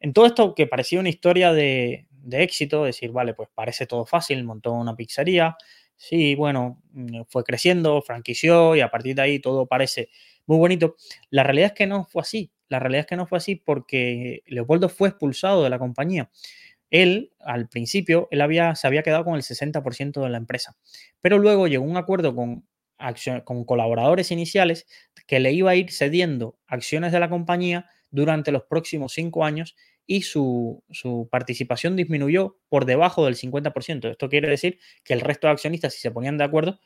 [0.00, 4.04] En todo esto que parecía una historia de, de éxito, decir, vale, pues parece todo
[4.04, 5.56] fácil, montó una pizzería,
[5.96, 10.10] sí, bueno, mm, fue creciendo, franquició y a partir de ahí todo parece
[10.46, 10.96] muy bonito.
[11.30, 12.50] La realidad es que no fue así.
[12.68, 16.30] La realidad es que no fue así porque Leopoldo fue expulsado de la compañía.
[16.94, 20.76] Él, al principio, él había, se había quedado con el 60% de la empresa,
[21.20, 22.68] pero luego llegó un acuerdo con,
[23.42, 24.86] con colaboradores iniciales
[25.26, 29.74] que le iba a ir cediendo acciones de la compañía durante los próximos cinco años
[30.06, 30.84] y su,
[31.32, 34.12] participación disminuyó por debajo del 50%.
[34.12, 36.78] Esto quiere decir que el resto de accionistas, si se ponían de acuerdo,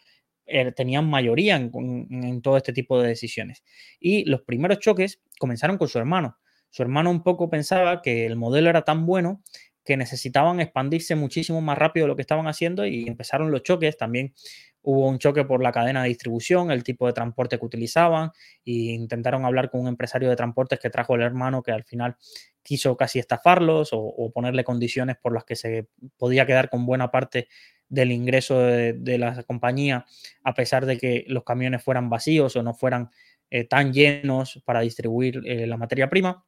[0.47, 3.63] eh, tenían mayoría en, todo este tipo de decisiones.
[4.01, 6.39] Y los primeros choques comenzaron con su hermano.
[6.71, 9.43] Su hermano un poco pensaba que el modelo era tan bueno
[9.89, 13.97] que necesitaban expandirse muchísimo más rápido de lo que estaban haciendo y empezaron los choques.
[13.97, 14.35] También
[14.83, 18.33] hubo un choque por la cadena de distribución, el tipo de transporte que utilizaban
[18.67, 22.19] e intentaron hablar con un empresario de transportes que trajo el hermano que al final
[22.63, 27.49] quiso casi estafarlos o, ponerle condiciones por las que se podía quedar con buena parte
[27.89, 30.05] del ingreso de, la compañía,
[30.45, 33.09] a pesar de que los camiones fueran vacíos o no fueran
[33.49, 36.45] eh, tan llenos para distribuir eh, la materia prima.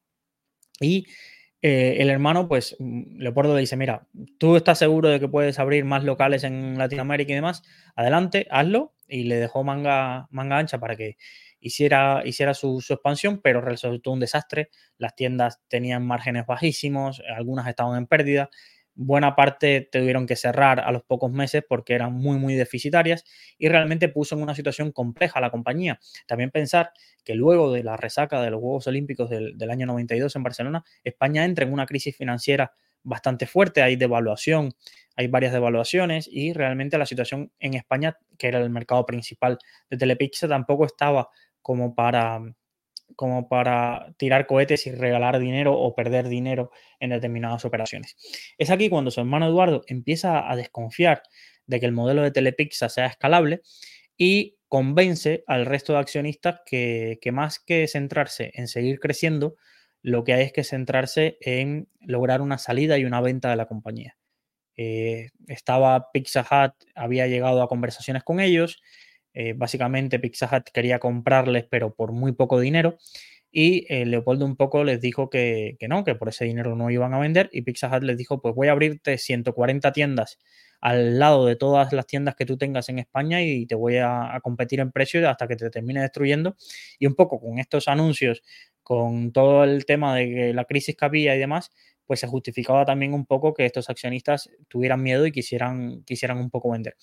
[0.79, 1.07] Y
[1.63, 4.07] eh, el hermano, pues, mm, Leopoldo le dice, mira,
[4.39, 7.63] tú estás seguro de que puedes abrir más locales en Latinoamérica y demás,
[7.95, 8.95] adelante, hazlo.
[9.09, 11.17] Y le dejó manga, manga ancha para que
[11.61, 14.71] hiciera, hiciera su, expansión, pero resultó un desastre.
[14.99, 18.51] Las tiendas tenían márgenes bajísimos, algunas estaban en pérdida.
[18.95, 23.25] Buena parte tuvieron que cerrar a los pocos meses porque eran muy, muy deficitarias
[23.59, 25.99] y realmente puso en una situación compleja a la compañía.
[26.27, 26.93] También pensar
[27.25, 30.85] que luego de la resaca de los Juegos Olímpicos del, del año 92 en Barcelona,
[31.05, 32.73] España entra en una crisis financiera
[33.03, 34.75] bastante fuerte, hay devaluación,
[35.17, 39.97] hay varias devaluaciones y realmente la situación en España, que era el mercado principal de
[39.97, 41.29] Telepizza, tampoco estaba
[41.63, 42.41] como para,
[43.17, 48.17] como para tirar cohetes y regalar dinero o perder dinero en determinadas operaciones.
[48.59, 51.23] Es aquí cuando su hermano Eduardo empieza a desconfiar
[51.67, 53.63] de que el modelo de Telepizza sea escalable
[54.17, 59.57] y convence al resto de accionistas que, más que centrarse en seguir creciendo,
[60.03, 63.67] lo que hay es que centrarse en lograr una salida y una venta de la
[63.67, 64.17] compañía.
[64.77, 68.81] Eh, estaba Pizza Hut, había llegado a conversaciones con ellos,
[69.35, 72.99] eh, básicamente Pizza Hut quería comprarles, pero por muy poco dinero.
[73.53, 77.15] Y eh, Leopoldo un poco les dijo que, no, que por ese dinero no iban
[77.15, 77.49] a vender.
[77.53, 80.39] Y Pizza Hut les dijo, pues voy a abrirte 140 tiendas
[80.81, 84.39] al lado de todas las tiendas que tú tengas en España y te voy a,
[84.43, 86.57] competir en precio hasta que te termine destruyendo.
[86.99, 88.43] Y un poco con estos anuncios,
[88.83, 91.71] con todo el tema de la crisis que había y demás,
[92.07, 96.51] pues se justificaba también un poco que estos accionistas tuvieran miedo y quisieran, quisieran un
[96.51, 96.97] poco vender.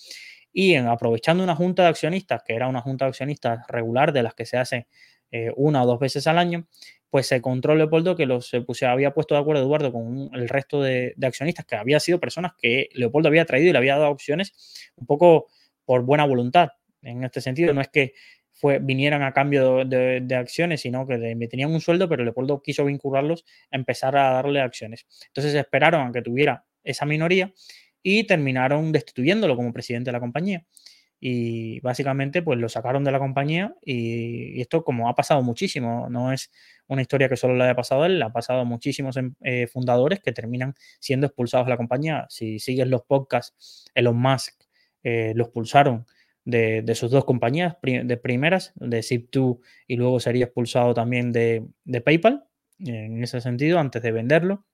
[0.51, 4.23] Y en, aprovechando una junta de accionistas, que era una junta de accionistas regular de
[4.23, 4.87] las que se hace
[5.31, 6.67] eh, una o dos veces al año,
[7.09, 10.81] pues se encontró Leopoldo que los se había puesto de acuerdo Eduardo con el resto
[10.81, 14.91] de, accionistas, que había sido personas que Leopoldo había traído y le había dado opciones
[14.95, 15.47] un poco
[15.85, 16.69] por buena voluntad.
[17.01, 18.13] En este sentido, no es que
[18.81, 21.17] vinieran a cambio de, acciones, sino que
[21.49, 25.05] tenían un sueldo, pero Leopoldo quiso vincularlos a empezar a darle acciones.
[25.27, 27.53] Entonces esperaron a que tuviera esa minoría
[28.09, 30.63] y terminaron destituyéndolo como presidente de la compañía
[31.19, 36.31] y básicamente pues lo sacaron de la compañía y, esto como ha pasado muchísimo, no
[36.31, 36.49] es
[36.87, 39.67] una historia que solo le haya pasado a él, ha pasado a muchísimos em, eh,
[39.67, 42.25] fundadores que terminan siendo expulsados de la compañía.
[42.29, 44.53] Si sigues los podcasts, Elon Musk
[45.03, 46.05] eh, lo expulsaron
[46.45, 51.65] de, sus dos compañías de primeras, de Zip2 y luego sería expulsado también de,
[52.05, 52.45] PayPal,
[52.79, 54.65] en ese sentido, antes de venderlo.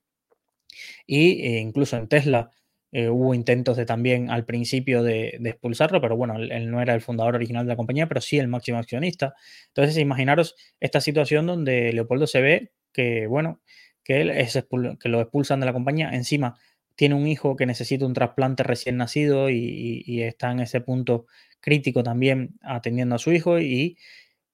[1.07, 2.51] Y eh, incluso en Tesla
[2.95, 7.01] eh, hubo intentos de también al principio de, expulsarlo, pero bueno, él, no era el
[7.01, 9.33] fundador original de la compañía, pero sí el máximo accionista.
[9.69, 13.61] Entonces, imaginaros esta situación donde Leopoldo se ve que, bueno,
[14.03, 14.63] que, él es
[14.99, 16.55] que lo expulsan de la compañía, encima
[16.95, 21.25] tiene un hijo que necesita un trasplante recién nacido y, está en ese punto
[21.61, 23.97] crítico también atendiendo a su hijo y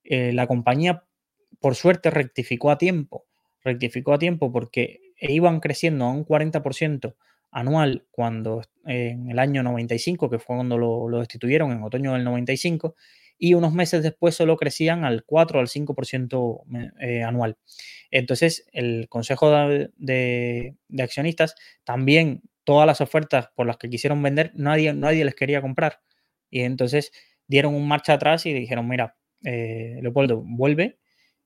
[0.06, 1.04] eh, la compañía,
[1.60, 3.26] por suerte, rectificó a tiempo,
[3.66, 7.16] rectificó a tiempo porque iban creciendo a un 40%
[7.52, 12.96] anual cuando en el año 95, que fue cuando lo, destituyeron, en otoño del 95,
[13.38, 17.58] y unos meses después solo crecían al 4 al 5% eh, anual.
[18.12, 24.94] Entonces, el Consejo de, Accionistas también, todas las ofertas por las que quisieron vender, nadie,
[24.94, 26.02] nadie les quería comprar.
[26.50, 27.12] Y entonces
[27.48, 31.00] dieron un marcha atrás y dijeron, mira, eh, Leopoldo, vuelve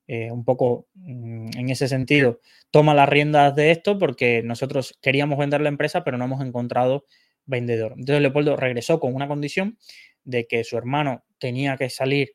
[0.06, 2.40] eh, un poco mm, en ese sentido,
[2.70, 7.06] toma las riendas de esto porque nosotros queríamos vender la empresa, pero no hemos encontrado
[7.46, 7.92] vendedor.
[7.96, 9.78] Entonces Leopoldo regresó con una condición
[10.24, 12.32] de que su hermano tenía que salir,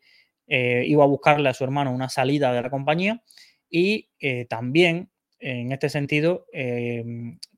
[0.47, 3.23] eh, iba a buscarle a su hermano una salida de la compañía
[3.69, 6.47] y eh, también en este sentido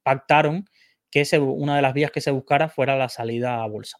[0.04, 0.65] pactaron
[1.10, 3.97] que una de las vías que se buscara fuera la salida a bolsa.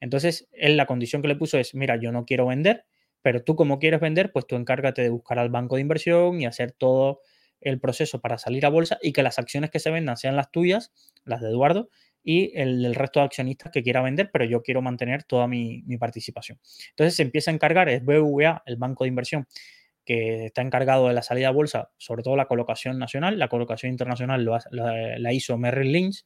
[0.00, 2.84] Entonces, él la condición que le puso es, mira, yo no quiero vender,
[3.22, 6.46] pero tú como quieres vender, pues tú encárgate de buscar al banco de inversión y
[6.46, 7.20] hacer todo
[7.60, 10.50] el proceso para salir a bolsa y que las acciones que se vendan sean las
[10.50, 10.92] tuyas,
[11.24, 11.88] las de Eduardo,
[12.24, 16.58] y el, resto de accionistas que quiera vender, pero yo quiero mantener toda mi, participación.
[16.90, 19.46] Entonces se empieza a encargar, es BVA, el banco de inversión,
[20.04, 23.92] que está encargado de la salida a bolsa, sobre todo la colocación nacional, la colocación
[23.92, 26.24] internacional la, hizo Merrill Lynch.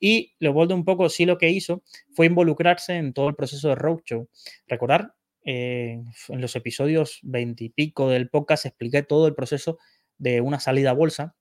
[0.00, 1.82] Y lo vuelvo un poco, sí lo que hizo
[2.12, 4.28] fue involucrarse en todo el proceso de roadshow.
[4.66, 9.78] Recordar eh, en los episodios 20 y pico del podcast expliqué todo el proceso
[10.18, 11.36] de una salida a bolsa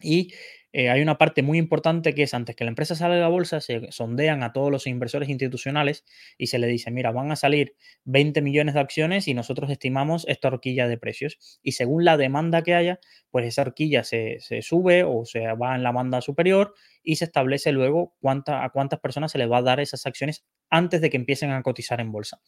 [0.00, 0.32] y
[0.72, 3.28] eh, hay una parte muy importante que es antes que la empresa salga a la
[3.28, 6.04] bolsa, se sondean a todos los inversores institucionales
[6.36, 10.26] y se le dice, mira, van a salir 20 millones de acciones y nosotros estimamos
[10.28, 11.58] esta horquilla de precios.
[11.62, 15.82] Y según la demanda que haya, pues esa horquilla se, sube o se va en
[15.82, 19.62] la banda superior y se establece luego cuánta, a cuántas personas se les va a
[19.62, 22.42] dar esas acciones antes de que empiecen a cotizar en bolsa.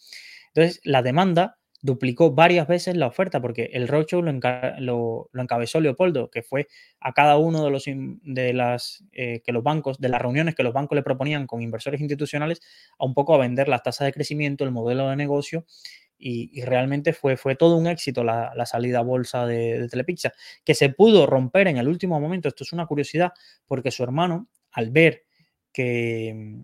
[0.54, 4.32] Entonces, la demanda duplicó varias veces la oferta porque el roadshow lo,
[5.32, 6.68] lo, encabezó Leopoldo, que fue
[7.00, 10.62] a cada uno de los de las eh, que los bancos, de las reuniones que
[10.62, 12.60] los bancos le proponían con inversores institucionales,
[12.98, 15.64] a un poco a vender las tasas de crecimiento, el modelo de negocio.
[16.22, 20.32] Y, realmente fue, fue todo un éxito la, salida a bolsa de, de Telepizza,
[20.64, 22.46] que se pudo romper en el último momento.
[22.46, 23.32] Esto es una curiosidad,
[23.66, 25.24] porque su hermano, al ver
[25.72, 26.60] que,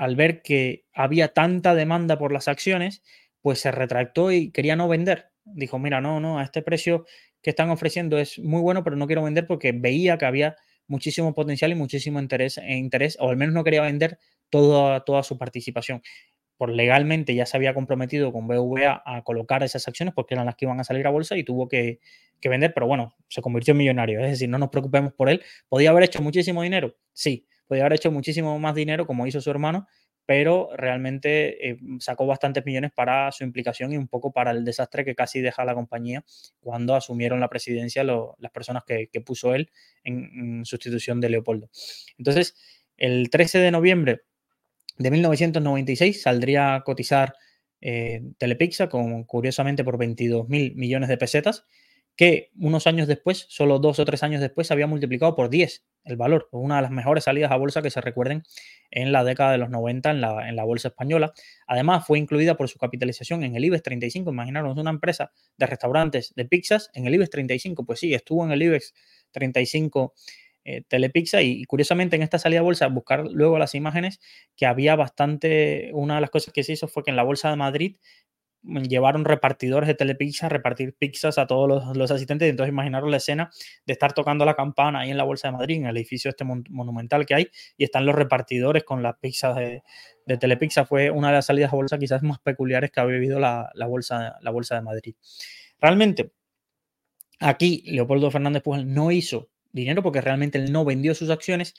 [0.00, 3.02] al ver que había tanta demanda por las acciones,
[3.42, 5.26] pues se retractó y quería no vender.
[5.44, 7.04] Dijo, mira, no, no, a este precio
[7.42, 11.34] que están ofreciendo es muy bueno, pero no quiero vender porque veía que había muchísimo
[11.34, 15.36] potencial y muchísimo interés, e interés o al menos no quería vender toda, toda su
[15.36, 16.00] participación.
[16.56, 20.56] Por legalmente ya se había comprometido con BVA a colocar esas acciones porque eran las
[20.56, 22.00] que iban a salir a bolsa y tuvo que,
[22.40, 24.20] que vender, pero bueno, se convirtió en millonario.
[24.20, 25.42] Es decir, no nos preocupemos por él.
[25.68, 26.96] ¿Podía haber hecho muchísimo dinero?
[27.12, 29.86] Sí, podía haber hecho muchísimo más dinero como hizo su hermano,
[30.26, 35.04] pero realmente eh, sacó bastantes millones para su implicación y un poco para el desastre
[35.04, 36.24] que casi deja la compañía
[36.58, 39.70] cuando asumieron la presidencia las personas que, puso él
[40.02, 41.70] en, sustitución de Leopoldo.
[42.18, 42.56] Entonces,
[42.96, 44.22] el 13 de noviembre
[44.98, 47.34] de 1996 saldría a cotizar
[47.80, 51.66] eh, Telepixa, con, curiosamente por 22 mil millones de pesetas,
[52.20, 55.86] que unos años después, solo dos o tres años después, se había multiplicado por 10
[56.04, 56.50] el valor.
[56.52, 58.42] Una de las mejores salidas a bolsa que se recuerden
[58.90, 61.32] en la década de los 90 en la, en la bolsa española.
[61.66, 64.32] Además, fue incluida por su capitalización en el IBEX 35.
[64.32, 67.86] Imaginaros una empresa de restaurantes, de pizzas, en el IBEX 35.
[67.86, 68.92] Pues sí, estuvo en el IBEX
[69.30, 70.12] 35
[70.64, 74.20] eh, Telepizza y, curiosamente en esta salida de bolsa, buscar luego las imágenes,
[74.56, 77.48] que había bastante, una de las cosas que se hizo fue que en la bolsa
[77.48, 77.96] de Madrid
[78.62, 82.46] llevaron repartidores de Telepizza a repartir pizzas a todos los, asistentes.
[82.46, 83.50] Y entonces imaginaros la escena
[83.86, 86.44] de estar tocando la campana ahí en la Bolsa de Madrid, en el edificio este
[86.44, 89.82] monumental que hay, y están los repartidores con las pizzas de,
[90.26, 90.84] de, Telepizza.
[90.84, 94.36] Fue una de las salidas a bolsa quizás más peculiares que ha vivido la, bolsa,
[94.40, 95.14] la Bolsa de Madrid.
[95.80, 96.32] Realmente,
[97.38, 101.74] aquí Leopoldo Fernández Pujol no hizo dinero porque realmente él no vendió sus acciones,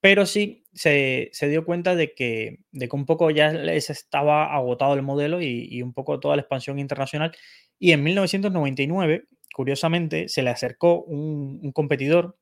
[0.00, 4.94] pero sí se, dio cuenta de que, de que un poco ya les estaba agotado
[4.94, 7.32] el modelo y, un poco toda la expansión internacional.
[7.78, 9.24] Y en 1999,
[9.54, 12.38] curiosamente, se le acercó un, competidor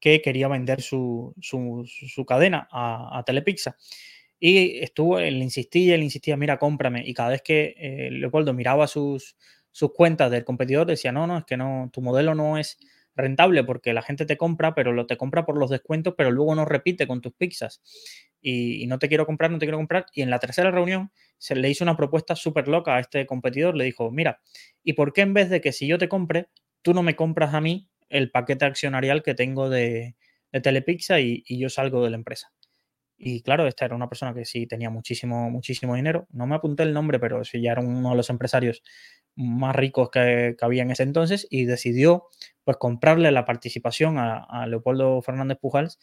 [0.00, 1.34] que quería vender su,
[2.26, 3.76] cadena a, a, Telepizza.
[4.38, 7.04] Y estuvo, él insistía, él insistía, mira, cómprame.
[7.06, 9.36] Y cada vez que eh, Leopoldo miraba sus,
[9.70, 12.78] sus cuentas del competidor, decía, no, no, es que no, tu modelo no es
[13.14, 16.54] rentable porque la gente te compra, pero lo te compra por los descuentos, pero luego
[16.54, 17.82] no repite con tus pizzas.
[18.40, 20.06] Y, no te quiero comprar, no te quiero comprar.
[20.12, 23.76] Y en la tercera reunión se le hizo una propuesta súper loca a este competidor.
[23.76, 24.40] Le dijo, mira,
[24.82, 26.48] ¿y por qué en vez de que si yo te compre,
[26.82, 30.16] tú no me compras a mí el paquete accionarial que tengo de,
[30.50, 32.52] de Telepizza y, y yo salgo de la empresa?
[33.24, 36.26] Y claro, esta era una persona que sí tenía muchísimo, muchísimo dinero.
[36.30, 38.82] No me apunté el nombre, pero sí ya era uno de los empresarios
[39.36, 42.28] más ricos que, había en ese entonces y decidió
[42.64, 45.98] pues comprarle la participación a, Leopoldo Fernández Pujals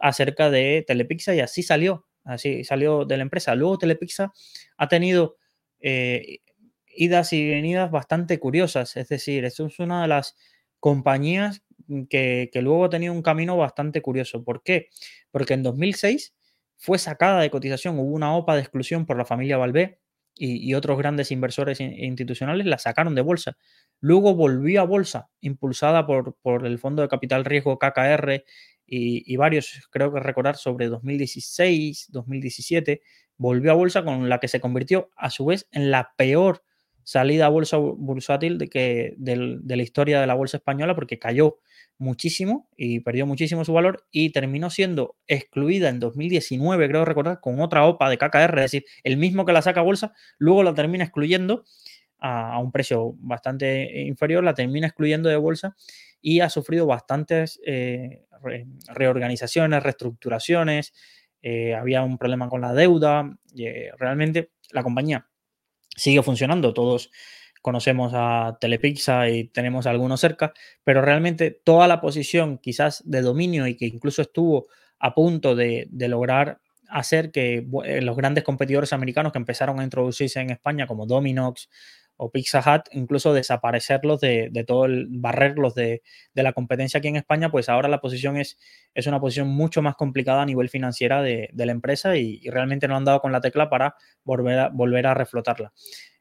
[0.00, 3.54] acerca de Telepizza y así salió, así salió de la empresa.
[3.54, 4.32] Luego Telepizza
[4.76, 5.36] ha tenido
[5.80, 6.38] eh,
[6.86, 10.36] idas y venidas bastante curiosas, es decir, esto es una de las
[10.80, 11.62] compañías
[12.08, 14.42] que, que luego ha tenido un camino bastante curioso.
[14.42, 14.88] ¿Por qué?
[15.30, 16.34] Porque en 2006
[16.76, 20.00] fue sacada de cotización, hubo una OPA de exclusión por la familia Valvé
[20.42, 23.58] y, otros grandes inversores institucionales la sacaron de bolsa.
[24.00, 28.42] Luego volvió a bolsa, impulsada por, por el Fondo de Capital Riesgo KKR
[28.86, 33.02] y, y, varios, creo que recordar, sobre 2016, 2017,
[33.36, 36.62] volvió a bolsa con la que se convirtió a su vez en la peor
[37.04, 41.58] salida bolsa bursátil de, que, de la historia de la bolsa española porque cayó
[42.00, 47.60] muchísimo y perdió muchísimo su valor y terminó siendo excluida en 2019, creo recordar, con
[47.60, 51.04] otra OPA de KKR, es decir, el mismo que la saca bolsa, luego la termina
[51.04, 51.64] excluyendo
[52.18, 55.76] a, un precio bastante inferior, la termina excluyendo de bolsa
[56.22, 58.24] y ha sufrido bastantes eh,
[58.88, 60.94] reorganizaciones, reestructuraciones,
[61.42, 65.29] eh, había un problema con la deuda, eh, realmente la compañía
[66.00, 67.10] sigue funcionando, todos
[67.60, 73.66] conocemos a Telepizza y tenemos algunos cerca, pero realmente toda la posición quizás de dominio
[73.66, 79.32] y que incluso estuvo a punto de, lograr hacer que eh, los grandes competidores americanos
[79.32, 81.68] que empezaron a introducirse en España como Dominox
[82.22, 86.02] o Pizza Hut, incluso desaparecerlos de, todo el, barrerlos de,
[86.34, 88.58] la competencia aquí en España, pues ahora la posición es,
[88.92, 92.88] es una posición mucho más complicada a nivel financiera de, la empresa y, y, realmente
[92.88, 95.72] no han dado con la tecla para volver a, volver a reflotarla.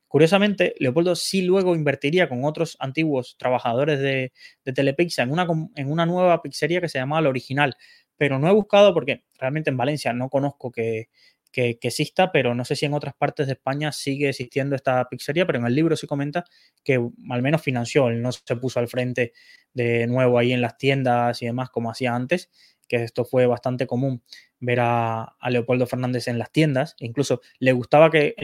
[0.07, 4.31] Curiosamente, Leopoldo sí luego invertiría con otros antiguos trabajadores de,
[4.63, 7.75] de Telepizza en una, en una nueva pizzería que se llamaba La Original,
[8.15, 11.09] pero no he buscado porque realmente en Valencia no conozco que,
[11.51, 15.45] que, exista, pero no sé si en otras partes de España sigue existiendo esta pizzería,
[15.45, 16.45] pero en el libro sí comenta
[16.83, 16.95] que
[17.29, 19.33] al menos financió, no se puso al frente
[19.73, 22.49] de nuevo ahí en las tiendas y demás como hacía antes,
[22.87, 24.23] que esto fue bastante común
[24.59, 26.95] ver a, Leopoldo Fernández en las tiendas.
[26.99, 28.35] Incluso le gustaba que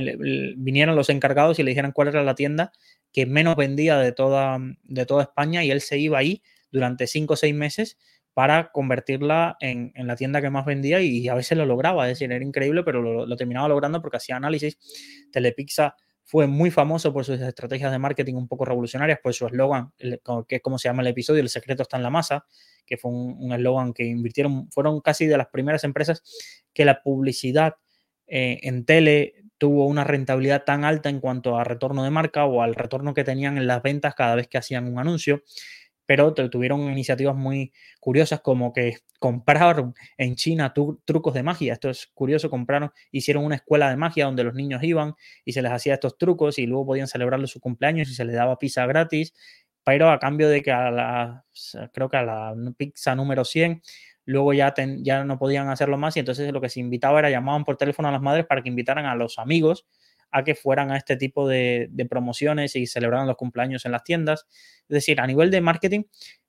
[0.58, 2.72] vinieran los encargados y le dijeran cuál era la tienda
[3.12, 7.34] que menos vendía de toda, de toda España y él se iba ahí durante cinco
[7.34, 7.98] o seis meses
[8.36, 12.30] para convertirla en, la tienda que más vendía y a veces lo lograba, es decir,
[12.34, 14.78] era increíble, pero lo, terminaba logrando porque hacía análisis.
[15.32, 19.94] Telepizza fue muy famoso por sus estrategias de marketing un poco revolucionarias, por su eslogan,
[19.98, 22.46] que es como se llama el episodio, el secreto está en la masa,
[22.86, 26.22] que fue un eslogan que invirtieron, fueron casi de las primeras empresas
[26.74, 27.76] que la publicidad
[28.28, 32.62] eh, en tele tuvo una rentabilidad tan alta en cuanto a retorno de marca o
[32.62, 35.42] al retorno que tenían en las ventas cada vez que hacían un anuncio
[36.06, 40.74] pero tuvieron iniciativas muy curiosas como que compraron en China
[41.06, 41.74] trucos de magia.
[41.74, 45.62] Esto es curioso, compraron, hicieron una escuela de magia donde los niños iban y se
[45.62, 48.86] les hacía estos trucos y luego podían celebrarle su cumpleaños y se les daba pizza
[48.86, 49.34] gratis,
[49.84, 51.46] pero a cambio de que a la,
[51.92, 53.82] creo que a la pizza número 100
[54.26, 57.64] luego ya, ya no podían hacerlo más y entonces lo que se invitaba era llamaban
[57.64, 59.86] por teléfono a las madres para que invitaran a los amigos
[60.32, 64.46] a que fueran a este tipo de, promociones y celebraran los cumpleaños en las tiendas.
[64.90, 66.04] Es decir, a nivel de marketing,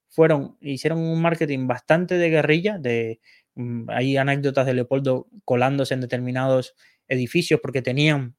[0.09, 3.20] fueron, hicieron un marketing bastante de guerrilla, de,
[3.55, 6.74] mm, hay anécdotas de Leopoldo colándose en determinados
[7.09, 8.37] edificios porque tenían,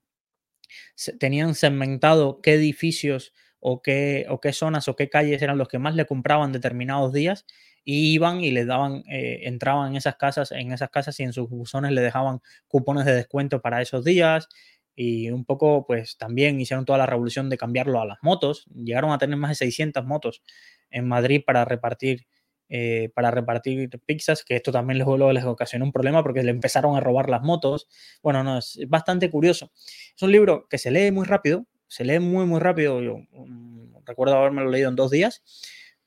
[1.19, 5.79] tenían segmentado qué edificios o qué, o qué zonas o qué calles eran los que
[5.79, 7.45] más le compraban determinados días
[7.83, 11.33] y iban y les daban, eh, entraban en esas casas, en esas casas y en
[11.33, 14.49] sus buzones le dejaban cupones de descuento para esos días
[14.99, 19.11] y un poco pues también hicieron toda la revolución de cambiarlo a las motos, llegaron
[19.11, 20.41] a tener más de 600 motos
[20.89, 22.25] en Madrid para repartir
[22.69, 26.97] eh, para repartir pizzas, que esto también luego les ocasionó un problema porque le empezaron
[26.97, 27.87] a robar las motos.
[28.21, 29.71] Bueno, no, es bastante curioso.
[30.15, 33.01] Es un libro que se lee muy rápido, se lee muy, muy rápido.
[33.01, 35.43] Yo um, recuerdo haberme lo leído en dos días,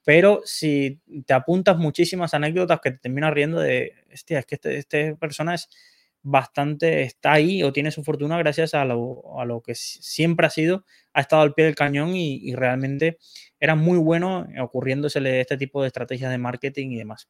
[0.05, 4.77] pero si te apuntas muchísimas anécdotas que te terminas riendo de, hostia, es que este,
[4.77, 5.71] este persona es
[6.23, 10.51] bastante, está ahí o tiene su fortuna gracias a lo, a lo que siempre ha
[10.51, 13.19] sido, ha estado al pie del cañón y, realmente
[13.59, 17.29] era muy bueno ocurriéndosele este tipo de estrategias de marketing y demás.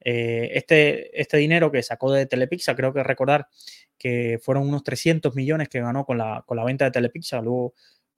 [0.00, 3.48] Eh, este, este dinero que sacó de Telepizza, creo que recordar
[3.98, 7.74] que fueron unos 300 millones que ganó con la, con la venta de Telepizza, luego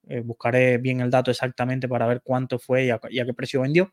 [0.08, 3.34] eh, buscaré bien el dato exactamente para ver cuánto fue y a, y a qué
[3.34, 3.92] precio vendió,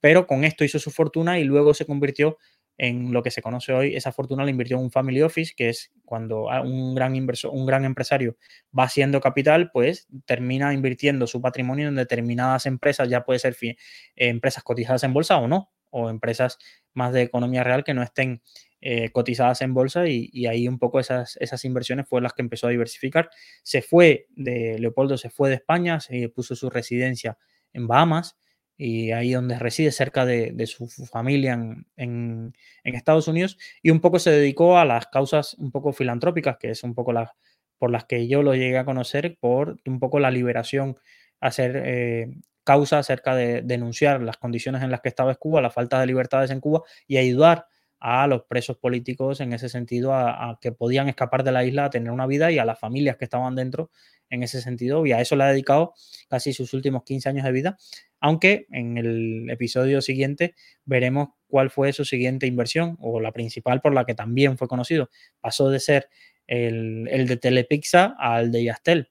[0.00, 2.38] pero con esto hizo su fortuna y luego se convirtió
[2.76, 5.68] en lo que se conoce hoy, esa fortuna la invirtió en un family office, que
[5.68, 8.36] es cuando un gran inversor, un gran empresario
[8.76, 13.76] va haciendo capital, pues termina invirtiendo su patrimonio en determinadas empresas, ya puede ser eh,
[14.16, 16.58] empresas cotizadas en bolsa o no, o empresas
[16.92, 18.42] más de economía real que no estén
[18.80, 22.66] eh, cotizadas en bolsa y, ahí un poco esas, esas inversiones fue las que empezó
[22.66, 23.30] a diversificar.
[23.62, 27.38] Se fue de Leopoldo, se fue de España, se puso su residencia
[27.72, 28.36] en Bahamas
[28.76, 31.52] y ahí donde reside, cerca de, su familia
[31.96, 32.54] en,
[32.84, 36.82] Estados Unidos, y un poco se dedicó a las causas un poco filantrópicas, que es
[36.84, 37.30] un poco las
[37.78, 40.96] por las que yo lo llegué a conocer, por un poco la liberación,
[41.40, 42.30] hacer eh,
[42.64, 46.50] causa acerca de denunciar las condiciones en las que estaba Cuba, la falta de libertades
[46.50, 47.66] en Cuba y ayudar
[48.00, 51.90] a los presos políticos en ese sentido, a, que podían escapar de la isla a
[51.90, 53.90] tener una vida y a las familias que estaban dentro
[54.28, 55.06] en ese sentido.
[55.06, 55.94] Y a eso le ha dedicado
[56.28, 57.78] casi sus últimos 15 años de vida,
[58.24, 60.54] aunque en el episodio siguiente
[60.86, 65.10] veremos cuál fue su siguiente inversión o la principal por la que también fue conocido.
[65.42, 66.08] Pasó de ser
[66.46, 69.10] el, de Telepixa al de Yastel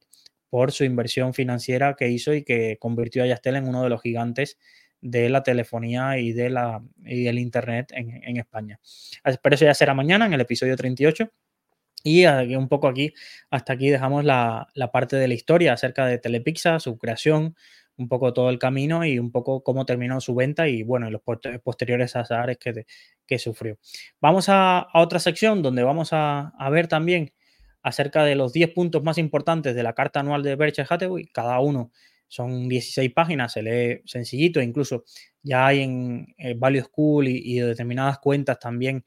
[0.49, 4.01] por su inversión financiera que hizo y que convirtió a Yastel en uno de los
[4.01, 4.57] gigantes
[4.99, 8.79] de la telefonía y, de la, y del Internet en, España.
[9.43, 11.29] Pero eso ya será mañana en el episodio 38.
[12.05, 13.13] Y un poco aquí,
[13.51, 17.55] hasta aquí dejamos la, la parte de la historia acerca de Telepixa, su creación,
[17.97, 21.21] un poco todo el camino y un poco cómo terminó su venta y bueno, los
[21.63, 22.85] posteriores azares que,
[23.25, 23.77] que sufrió.
[24.19, 27.33] Vamos a, otra sección donde vamos a, ver también
[27.81, 31.27] acerca de los 10 puntos más importantes de la carta anual de Berkshire Hathaway.
[31.27, 31.91] Cada uno
[32.27, 35.03] son 16 páginas, se lee sencillito, incluso
[35.43, 39.03] ya hay en Value School y, y determinadas cuentas también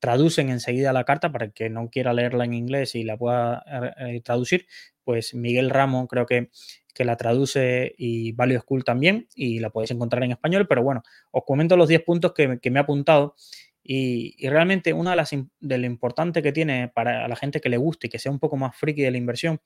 [0.00, 3.62] traducen enseguida la carta para el que no quiera leerla en inglés y la pueda
[3.66, 4.66] eh, eh, traducir,
[5.04, 6.50] pues Miguel Ramos creo que
[6.94, 11.02] que la traduce y Value School también, y la podéis encontrar en español, pero bueno,
[11.30, 13.34] os comento los 10 puntos que, me he apuntado.
[13.82, 17.78] Y, realmente una de las de lo importante que tiene para la gente que le
[17.78, 19.60] guste y que sea un poco más friki de la inversión,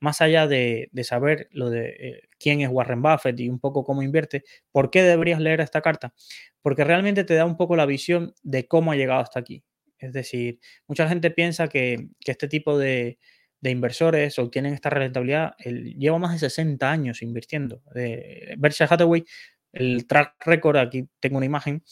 [0.00, 4.02] más allá de, saber lo de eh, quién es Warren Buffett y un poco cómo
[4.02, 6.14] invierte, ¿por qué deberías leer esta carta?
[6.62, 9.64] Porque realmente te da un poco la visión de cómo ha llegado hasta aquí.
[9.98, 13.18] Es decir, mucha gente piensa que este tipo de,
[13.66, 17.82] de inversores obtienen esta rentabilidad, lleva más de 60 años invirtiendo.
[17.92, 19.24] De Berkshire Hathaway,
[19.72, 21.82] el track record, aquí tengo una imagen,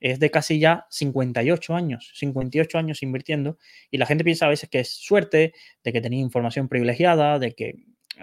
[0.00, 3.58] es de casi ya 58 años, 58 años invirtiendo,
[3.90, 5.52] y la gente piensa a veces que es suerte,
[5.84, 7.74] de que tenía información privilegiada, de que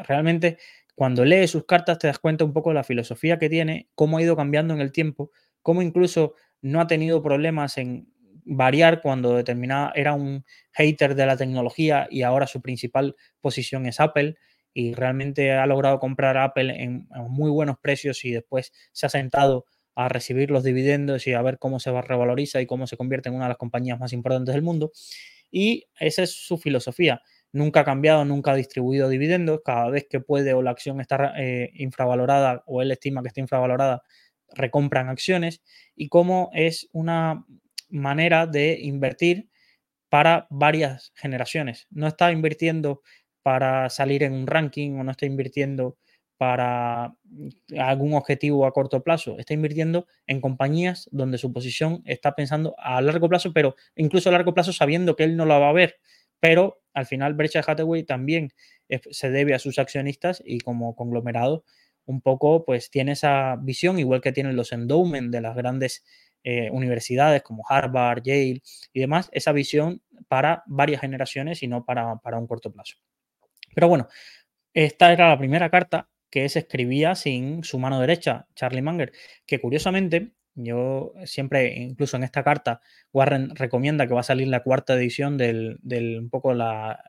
[0.07, 0.57] realmente
[0.93, 4.17] cuando lees sus cartas te das cuenta un poco de la filosofía que tiene, cómo
[4.17, 5.31] ha ido cambiando en el tiempo,
[5.61, 8.11] cómo incluso no ha tenido problemas en
[8.47, 13.99] variar cuando determinada era un hater de la tecnología y ahora su principal posición es
[13.99, 14.35] Apple
[14.73, 19.65] y realmente ha logrado comprar Apple en, muy buenos precios y después se ha sentado
[19.95, 23.29] a recibir los dividendos y a ver cómo se va revaloriza y cómo se convierte
[23.29, 24.91] en una de las compañías más importantes del mundo.
[25.49, 27.23] Y esa es su filosofía.
[27.51, 29.61] Nunca ha cambiado, nunca ha distribuido dividendos.
[29.65, 33.41] Cada vez que puede o la acción está eh, infravalorada o él estima que está
[33.41, 34.03] infravalorada,
[34.53, 35.63] recompran acciones.
[35.95, 37.45] Y cómo es una
[37.89, 39.49] manera de invertir
[40.09, 41.87] para varias generaciones.
[41.89, 43.01] No está invirtiendo
[43.43, 45.97] para salir en un ranking o no está invirtiendo
[46.37, 47.15] para
[47.77, 49.37] algún objetivo a corto plazo.
[49.39, 54.31] Está invirtiendo en compañías donde su posición está pensando a largo plazo, pero incluso a
[54.31, 55.99] largo plazo sabiendo que él no la va a ver.
[56.39, 58.53] Pero al final Berkshire Hathaway también
[59.11, 61.63] se debe a sus accionistas y como conglomerado
[62.05, 66.05] un poco pues tiene esa visión, igual que tienen los endowment de las grandes
[66.43, 68.61] eh, universidades como Harvard, Yale
[68.93, 72.95] y demás, esa visión para varias generaciones y no para, un corto plazo.
[73.75, 74.07] Pero bueno,
[74.73, 79.11] esta era la primera carta que se escribía sin su mano derecha, Charlie Munger,
[79.45, 82.81] que curiosamente Yo siempre, incluso en esta carta,
[83.13, 85.79] Warren recomienda que va a salir la cuarta edición del,
[86.19, 87.03] un poco la,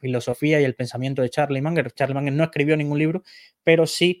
[0.00, 1.92] filosofía y el pensamiento de Charlie Munger.
[1.92, 3.22] Charlie Munger no escribió ningún libro,
[3.64, 4.20] pero sí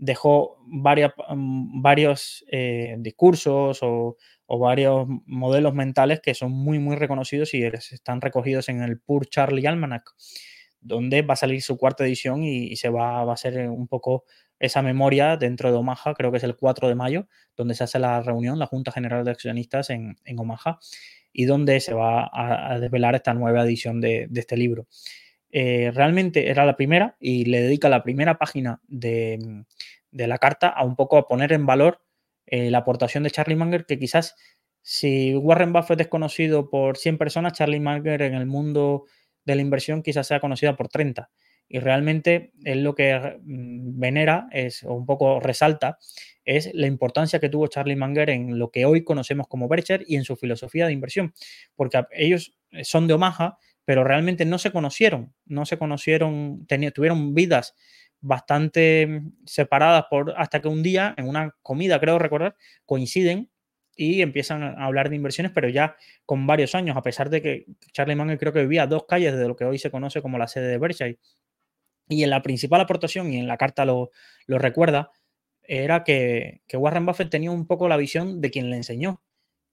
[0.00, 4.16] dejó mm, varios eh, discursos o,
[4.48, 9.68] varios modelos mentales que son muy, muy reconocidos y están recogidos en el Pur Charlie
[9.68, 10.10] Almanac,
[10.80, 14.24] donde va a salir su cuarta edición y, se va, va, a ser un poco
[14.58, 18.00] esa memoria dentro de Omaha, creo que es el 4 de mayo, donde se hace
[18.00, 20.80] la reunión, la Junta General de Accionistas en, Omaha,
[21.32, 24.88] y donde se va a, desvelar esta nueva edición de, este libro.
[25.52, 29.64] Eh, realmente era la primera y le dedica la primera página de,
[30.12, 32.02] la carta a un poco a poner en valor
[32.46, 34.36] eh, la aportación de Charlie Munger, que quizás
[34.82, 39.04] si Warren Buffett es conocido por 100 personas, Charlie Munger en el mundo
[39.44, 41.30] de la inversión quizás sea conocida por 30
[41.72, 45.98] y realmente él lo que mm, venera es, o un poco resalta,
[46.44, 50.16] es la importancia que tuvo Charlie Munger en lo que hoy conocemos como Berkshire y
[50.16, 51.32] en su filosofía de inversión,
[51.76, 53.56] porque ellos son de Omaha,
[53.90, 56.64] pero realmente no se conocieron, no se conocieron,
[56.94, 57.74] tuvieron vidas
[58.20, 62.54] bastante mm, separadas por hasta que un día en una comida, creo recordar,
[62.86, 63.50] coinciden
[63.96, 67.66] y empiezan a hablar de inversiones, pero ya con varios años, a pesar de que
[67.92, 70.38] Charlie Munger creo que vivía a dos calles de lo que hoy se conoce como
[70.38, 71.18] la sede de Berkshire.
[72.08, 74.12] Y en la principal aportación, y en la carta lo,
[74.46, 75.10] recuerda,
[75.64, 79.20] era que, Warren Buffett tenía un poco la visión de quien le enseñó,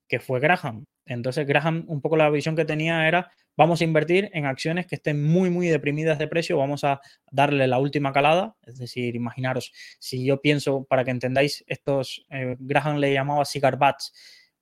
[0.07, 0.85] que fue Graham.
[1.05, 4.95] Entonces Graham un poco la visión que tenía era, vamos a invertir en acciones que
[4.95, 7.01] estén muy, muy deprimidas de precio, vamos a
[7.31, 12.55] darle la última calada, es decir, imaginaros, si yo pienso, para que entendáis, estos, eh,
[12.59, 14.11] Graham le llamaba cigar bats,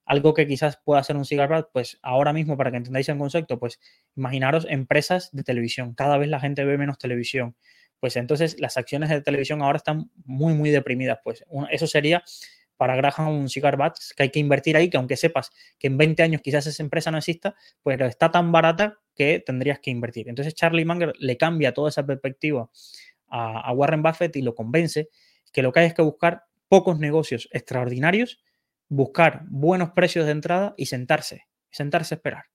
[0.05, 3.17] algo que quizás pueda ser un cigar bat, pues ahora mismo, para que entendáis el
[3.17, 3.79] concepto, pues
[4.15, 5.95] imaginaros empresas de televisión.
[5.95, 7.55] Cada vez la gente ve menos televisión.
[7.99, 11.19] Pues entonces las acciones de televisión ahora están muy, muy deprimidas.
[11.23, 12.23] Pues eso sería
[12.78, 15.97] para Graham un cigar bat que hay que invertir ahí, que aunque sepas que en
[15.97, 20.30] 20 años quizás esa empresa no exista, pues está tan barata que tendrías que invertir.
[20.30, 22.69] Entonces Charlie Munger le cambia toda esa perspectiva
[23.28, 25.09] a, a Warren Buffett y lo convence
[25.51, 28.39] que lo que hay es que buscar pocos negocios extraordinarios
[28.88, 32.45] buscar buenos precios de entrada y sentarse, sentarse a esperar,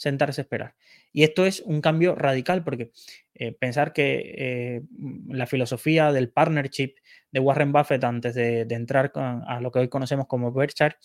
[0.00, 0.74] sentarse a esperar.
[1.12, 2.90] Y esto es un cambio radical porque
[3.34, 4.82] eh, pensar que eh,
[5.28, 6.94] la filosofía del partnership
[7.30, 10.96] de Warren Buffett antes de, entrar a lo que hoy conocemos como Berkshire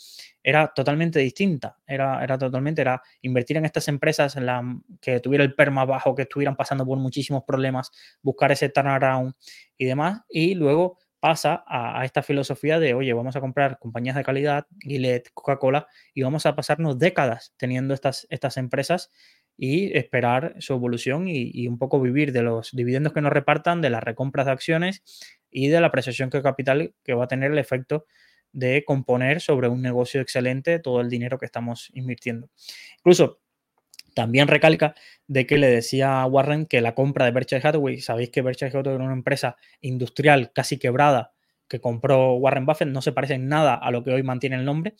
[0.41, 1.77] era totalmente distinta.
[1.85, 6.21] Era, era totalmente, era invertir en estas empresas en que tuviera el perma bajo, que
[6.21, 7.91] estuvieran pasando por muchísimos problemas,
[8.21, 9.33] buscar ese turnaround
[9.77, 14.23] y demás, y luego pasa a, esta filosofía de, oye, vamos a comprar compañías de
[14.23, 19.11] calidad, Gillette, Coca-Cola, y vamos a pasarnos décadas teniendo estas, estas empresas
[19.57, 23.89] y esperar su evolución y, un poco vivir de los dividendos que nos repartan, de
[23.89, 25.03] las recompras de acciones
[25.49, 28.05] y de la apreciación que capital que va a tener el efecto
[28.51, 32.51] de componer sobre un negocio excelente todo el dinero que estamos invirtiendo.
[32.99, 33.41] Incluso
[34.15, 34.95] también recalca
[35.27, 38.69] de que le decía a Warren que la compra de Berkshire Hathaway, sabéis que Berkshire
[38.69, 41.33] Hathaway era una empresa industrial casi quebrada
[41.67, 44.65] que compró Warren Buffett, no se parece en nada a lo que hoy mantiene el
[44.65, 44.95] nombre.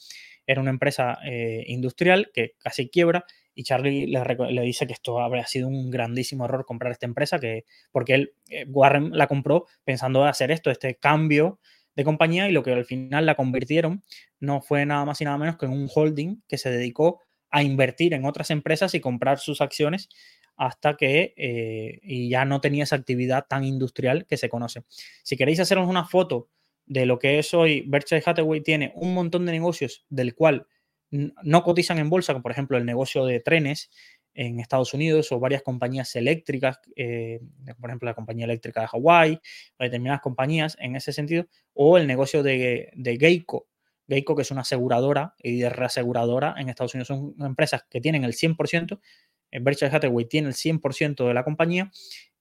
[0.46, 5.48] Era una empresa eh, industrial que casi quiebra y Charlie le, dice que esto habría
[5.48, 10.26] sido un grandísimo error comprar esta empresa, que, porque él, eh, Warren la compró pensando
[10.26, 11.60] hacer esto, este cambio
[11.96, 14.04] de compañía y lo que al final la convirtieron
[14.42, 17.22] no fue nada más y nada menos que en un holding que se dedicó
[17.56, 20.10] a invertir en otras empresas y comprar sus acciones
[20.58, 24.84] hasta que eh, y ya no tenía esa actividad tan industrial que se conoce.
[25.24, 26.50] Si queréis haceros una foto
[26.86, 30.68] de lo que es hoy, Berkshire Hathaway tiene un montón de negocios del cual
[31.12, 33.90] no cotizan en bolsa, como por ejemplo el negocio de trenes
[34.34, 37.40] en Estados Unidos o varias compañías eléctricas, eh,
[37.80, 39.40] por ejemplo la compañía eléctrica de Hawái,
[39.80, 43.70] determinadas compañías en ese sentido, o el negocio de, de Geico
[44.08, 48.24] Geico, que es una aseguradora y de reaseguradora en Estados Unidos, son empresas que tienen
[48.24, 49.00] el 100%,
[49.52, 51.92] en Berkshire Hathaway tiene el 100% de la compañía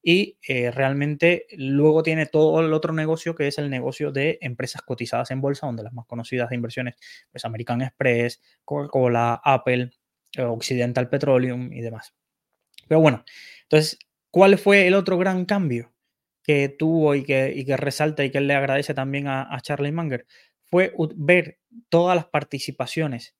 [0.03, 4.83] y eh, realmente luego tiene todo el otro negocio que es el negocio de empresas
[4.83, 6.97] cotizadas en bolsa, donde las más conocidas de inversiones,
[7.33, 9.91] pues American Express, Coca-Cola, Apple,
[10.39, 12.15] Occidental Petroleum y demás.
[12.87, 13.25] Pero bueno,
[13.63, 13.99] entonces,
[14.31, 15.93] ¿cuál fue el otro gran cambio
[16.43, 20.27] que tuvo y que, que resalta y que le agradece también a, a Charlie Munger?
[20.67, 21.59] Fue ver
[21.89, 23.35] todas las participaciones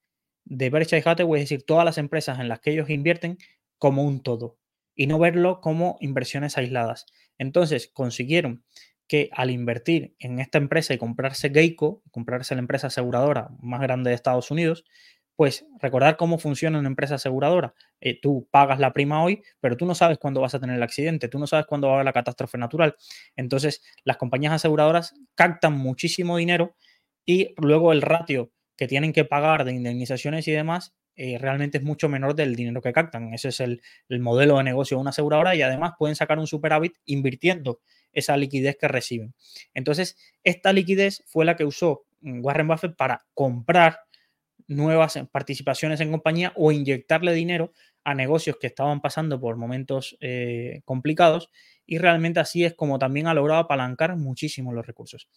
[0.45, 3.39] de Berkshire Hathaway, es decir, todas las empresas en las que ellos invierten
[3.79, 4.59] como un todo
[4.95, 7.07] y no verlo como inversiones aisladas.
[7.39, 8.65] Entonces consiguieron
[9.07, 14.11] que al invertir en esta empresa y comprarse Geico, comprarse la empresa aseguradora más grande
[14.11, 14.85] de Estados Unidos,
[15.37, 17.75] pues recordar cómo funciona una empresa aseguradora.
[18.01, 20.83] Eh, tú pagas la prima hoy, pero tú no sabes cuándo vas a tener el
[20.83, 22.95] accidente, tú no sabes cuándo va a haber la catástrofe natural.
[23.35, 26.77] Entonces, las compañías aseguradoras captan muchísimo dinero
[27.25, 31.85] y luego el ratio que tienen que pagar de indemnizaciones y demás eh, realmente es
[31.85, 33.33] mucho menor del dinero que captan.
[33.35, 33.81] Ese es el,
[34.21, 37.81] modelo de negocio de una aseguradora y además pueden sacar un superávit invirtiendo
[38.13, 39.35] esa liquidez que reciben.
[39.75, 44.01] Entonces, esta liquidez fue la que usó Warren Buffett para comprar
[44.67, 47.73] nuevas participaciones en compañía o inyectarle dinero
[48.03, 51.51] a negocios que estaban pasando por momentos eh, complicados
[51.87, 55.29] y realmente así es como también ha logrado apalancar muchísimo los recursos.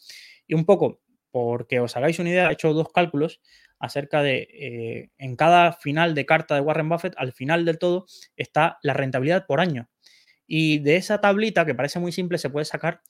[0.47, 1.01] Y un poco,
[1.31, 3.41] porque os hagáis una idea, he hecho dos cálculos
[3.79, 8.05] acerca de, eh, en cada final de carta de Warren Buffett, al final del todo
[8.35, 9.89] está la rentabilidad por año.
[10.47, 13.01] Y de esa tablita, que parece muy simple, se puede sacar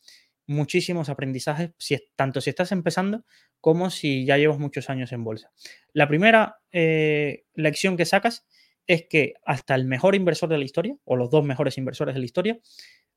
[0.47, 1.71] muchísimos aprendizajes,
[2.15, 3.25] tanto si estás empezando
[3.61, 5.51] como si ya llevas muchos años en bolsa.
[5.93, 8.47] La primera eh, lección que sacas
[8.87, 12.19] es que hasta el mejor inversor de la historia, o los dos mejores inversores de
[12.19, 12.59] la historia,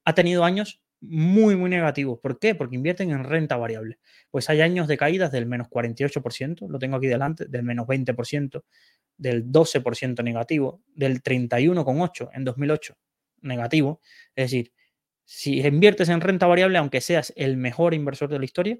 [0.04, 2.18] ha tenido años muy, muy negativos.
[2.20, 2.54] ¿Por qué?
[2.54, 3.98] Porque invierten en renta variable.
[4.30, 8.62] Pues hay años de caídas del menos 48%, lo tengo aquí delante, del menos 20%,
[9.16, 12.96] del 12% negativo, del 31,8% en 2008
[13.42, 14.00] negativo.
[14.34, 14.72] Es decir,
[15.24, 18.78] si inviertes en renta variable, aunque seas el mejor inversor de la historia,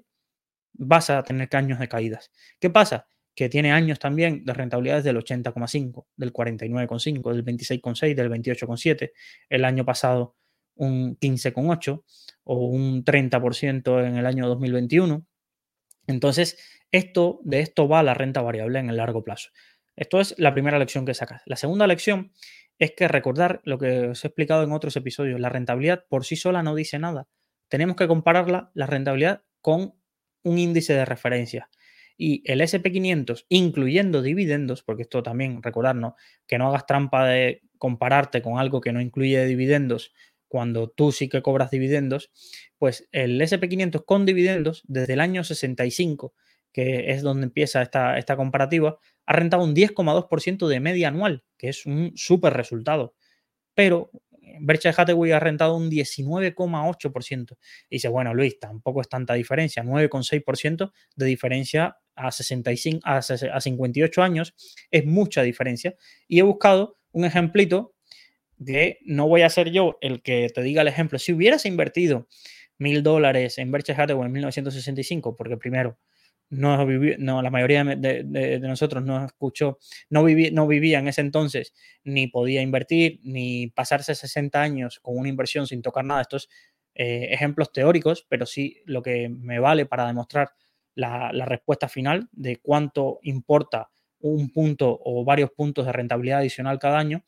[0.73, 2.31] vas a tener años de caídas.
[2.59, 3.07] ¿Qué pasa?
[3.35, 9.11] Que tiene años también de rentabilidades del 80,5, del 49,5, del 26,6, del 28,7.
[9.49, 10.35] El año pasado
[10.75, 12.03] un 15,8
[12.43, 15.25] o un 30% en el año 2021.
[16.07, 16.57] Entonces,
[16.91, 19.49] esto, de esto va la renta variable en el largo plazo.
[19.95, 21.41] Esto es la primera lección que sacas.
[21.45, 22.31] La segunda lección
[22.79, 26.35] es que recordar lo que os he explicado en otros episodios, la rentabilidad por sí
[26.35, 27.27] sola no dice nada.
[27.69, 29.93] Tenemos que compararla, la rentabilidad, con
[30.43, 31.69] un índice de referencia.
[32.17, 36.13] Y el SP500, incluyendo dividendos, porque esto también, recordarnos,
[36.47, 40.13] que no hagas trampa de compararte con algo que no incluye dividendos
[40.51, 42.29] cuando tú sí que cobras dividendos,
[42.77, 46.33] pues el SP500 con dividendos desde el año 65,
[46.73, 51.69] que es donde empieza esta, esta comparativa, ha rentado un 10,2% de media anual, que
[51.69, 53.15] es un súper resultado.
[53.75, 54.11] Pero
[54.59, 57.57] Berkshire Hathaway ha rentado un 19,8%.
[57.89, 64.53] dice, bueno, Luis, tampoco es tanta diferencia, 9,6% de diferencia a, 65, a 58 años,
[64.91, 65.95] es mucha diferencia.
[66.27, 67.95] Y he buscado un ejemplito
[69.05, 71.19] no voy a ser yo el que te diga el ejemplo.
[71.19, 72.27] Si hubieras invertido
[72.77, 75.97] mil dólares en Berkshire Hathaway en 1965, porque primero,
[76.49, 76.85] no,
[77.17, 82.61] no la mayoría de, nosotros no escuchó, no, no vivía en ese entonces, ni podía
[82.61, 86.21] invertir, ni pasarse 60 años con una inversión sin tocar nada.
[86.21, 86.49] Estos
[86.93, 90.51] eh, ejemplos teóricos, pero sí lo que me vale para demostrar
[90.93, 93.89] la respuesta final de cuánto importa
[94.21, 97.23] un punto o varios puntos de rentabilidad adicional cada año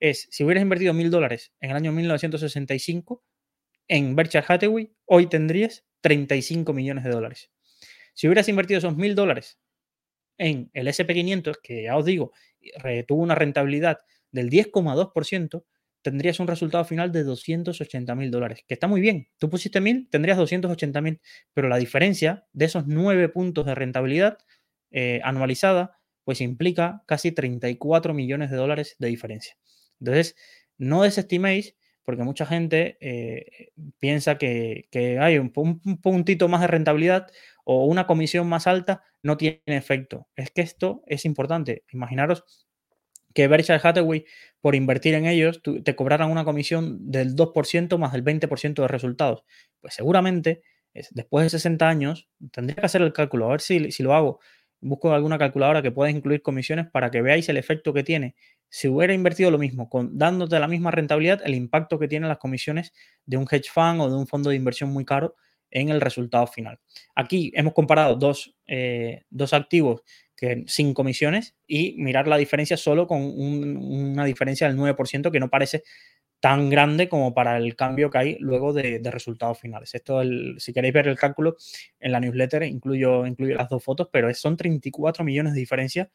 [0.00, 3.22] es, si hubieras invertido mil dólares en el año 1965
[3.88, 7.50] en Berkshire Hathaway, hoy tendrías 35 millones de dólares.
[8.14, 9.58] Si hubieras invertido esos mil dólares
[10.38, 12.32] en el SP500, que ya os digo,
[13.06, 13.98] tuvo una rentabilidad
[14.32, 15.64] del 10,2%,
[16.02, 19.28] tendrías un resultado final de 280 mil dólares, que está muy bien.
[19.38, 21.20] Tú pusiste mil, tendrías 280 mil,
[21.52, 24.38] pero la diferencia de esos nueve puntos de rentabilidad
[24.90, 29.56] eh, anualizada, pues implica casi 34 millones de dólares de diferencia.
[30.00, 30.36] Entonces,
[30.78, 33.70] no desestiméis, porque mucha gente eh,
[34.00, 34.88] piensa que,
[35.20, 37.28] hay un, puntito más de rentabilidad
[37.64, 40.26] o una comisión más alta no tiene efecto.
[40.34, 41.84] Es que esto es importante.
[41.92, 42.44] Imaginaros
[43.32, 44.24] que Berkshire Hathaway,
[44.60, 49.44] por invertir en ellos, te cobraran una comisión del 2% más del 20% de resultados.
[49.80, 50.62] Pues seguramente,
[51.12, 54.40] después de 60 años, tendría que hacer el cálculo, a ver si, si lo hago.
[54.80, 58.34] Busco alguna calculadora que pueda incluir comisiones para que veáis el efecto que tiene
[58.70, 62.38] si hubiera invertido lo mismo, con, dándote la misma rentabilidad, el impacto que tienen las
[62.38, 62.92] comisiones
[63.26, 65.34] de un hedge fund o de un fondo de inversión muy caro
[65.70, 66.78] en el resultado final.
[67.14, 70.02] Aquí hemos comparado dos, eh, activos
[70.36, 75.50] que, sin comisiones y mirar la diferencia solo con una diferencia del 9% que no
[75.50, 75.82] parece
[76.40, 79.94] tan grande como para el cambio que hay luego de, resultados finales.
[79.94, 80.22] Esto,
[80.58, 81.56] si queréis ver el cálculo
[82.00, 86.10] en la newsletter, incluyo, incluyo las dos fotos, pero son 34 millones de diferencia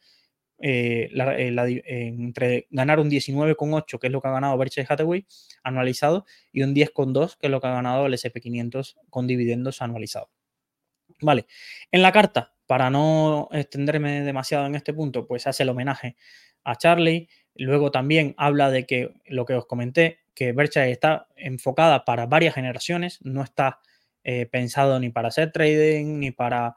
[0.58, 5.26] eh, eh, entre ganar un 19,8, que es lo que ha ganado Berkshire Hathaway
[5.62, 10.28] anualizado, y un 10,2, que es lo que ha ganado el SP500 con dividendos anualizados.
[11.20, 11.46] Vale,
[11.92, 16.16] en la carta, para no extenderme demasiado en este punto, pues hace el homenaje
[16.64, 17.28] a Charlie.
[17.58, 22.54] Luego también habla de que lo que os comenté, que Berkshire está enfocada para varias
[22.54, 23.80] generaciones, no está
[24.24, 26.74] eh, pensado ni para hacer trading, ni para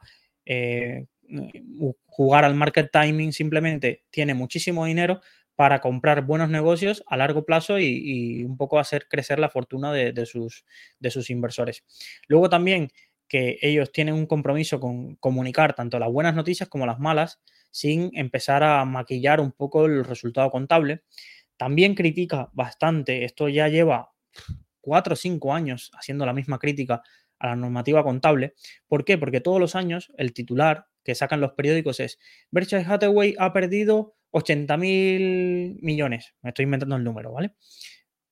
[2.06, 5.20] jugar al market timing, simplemente tiene muchísimo dinero
[5.60, 10.24] para comprar buenos negocios a largo plazo y, un poco hacer crecer la fortuna de,
[10.24, 10.64] sus,
[10.98, 11.84] de sus inversores.
[12.28, 12.90] Luego también
[13.28, 18.10] que ellos tienen un compromiso con comunicar tanto las buenas noticias como las malas sin
[18.14, 21.02] empezar a maquillar un poco el resultado contable.
[21.56, 24.12] También critica bastante, esto ya lleva
[24.80, 27.02] cuatro o cinco años haciendo la misma crítica
[27.38, 28.54] a la normativa contable.
[28.86, 29.18] ¿Por qué?
[29.18, 32.18] Porque todos los años el titular que sacan los periódicos es
[32.50, 36.34] Berkshire Hathaway ha perdido 80 mil millones.
[36.42, 37.54] Me estoy inventando el número, ¿vale?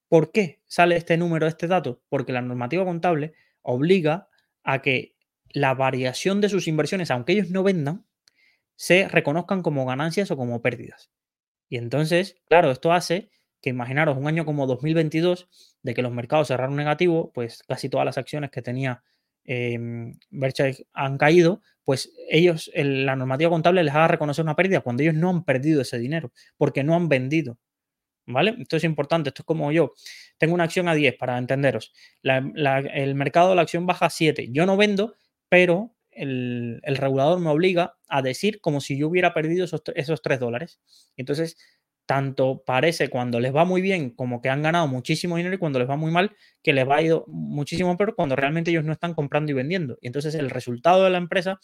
[0.08, 2.02] ¿Por qué sale este número, este dato?
[2.08, 4.28] Porque la normativa contable obliga
[4.62, 5.16] a que
[5.50, 8.06] la variación de sus inversiones, aunque ellos no vendan,
[8.78, 11.10] se reconozcan como ganancias o como pérdidas.
[11.68, 13.28] Y entonces, claro, esto hace
[13.60, 15.48] que imaginaros un año como 2022,
[15.82, 19.02] de que los mercados cerraron negativo, pues casi todas las acciones que tenía
[19.44, 19.76] eh,
[20.30, 25.14] Berkshire han caído, pues ellos, la normativa contable les haga reconocer una pérdida cuando ellos
[25.14, 27.58] no han perdido ese dinero, porque no han vendido.
[28.26, 28.56] ¿Vale?
[28.60, 29.94] Esto es importante, esto es como yo.
[30.36, 31.92] Tengo una acción a 10 para entenderos.
[32.22, 34.50] el mercado de la acción baja a 7.
[34.52, 35.14] Yo no vendo,
[35.48, 40.40] pero el, regulador me obliga a decir como si yo hubiera perdido esos, esos 3
[40.40, 40.80] dólares.
[41.16, 41.56] Entonces,
[42.08, 45.78] tanto parece cuando les va muy bien como que han ganado muchísimo dinero y cuando
[45.78, 48.92] les va muy mal que les va a ir muchísimo peor cuando realmente ellos no
[48.92, 49.98] están comprando y vendiendo.
[50.00, 51.60] Y entonces el resultado de la empresa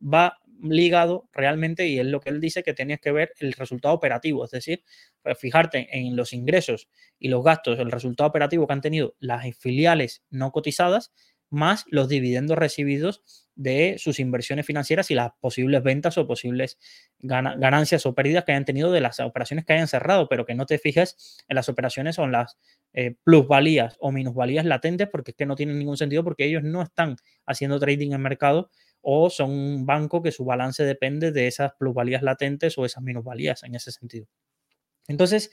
[0.00, 3.92] va ligado realmente y es lo que él dice que tenías que ver el resultado
[3.92, 4.84] operativo, es decir,
[5.22, 6.88] pues, fijarte en los ingresos
[7.18, 11.12] y los gastos, el resultado operativo que han tenido las filiales no cotizadas
[11.50, 16.78] más los dividendos recibidos de sus inversiones financieras y las posibles ventas o posibles
[17.18, 20.64] ganancias o pérdidas que hayan tenido de las operaciones que hayan cerrado, pero que no
[20.64, 22.56] te fijes en las operaciones o en las
[22.92, 26.82] eh, plusvalías o minusvalías latentes, porque es que no tienen ningún sentido porque ellos no
[26.82, 31.72] están haciendo trading en mercado o son un banco que su balance depende de esas
[31.74, 34.28] plusvalías latentes o esas minusvalías en ese sentido.
[35.08, 35.50] Entonces,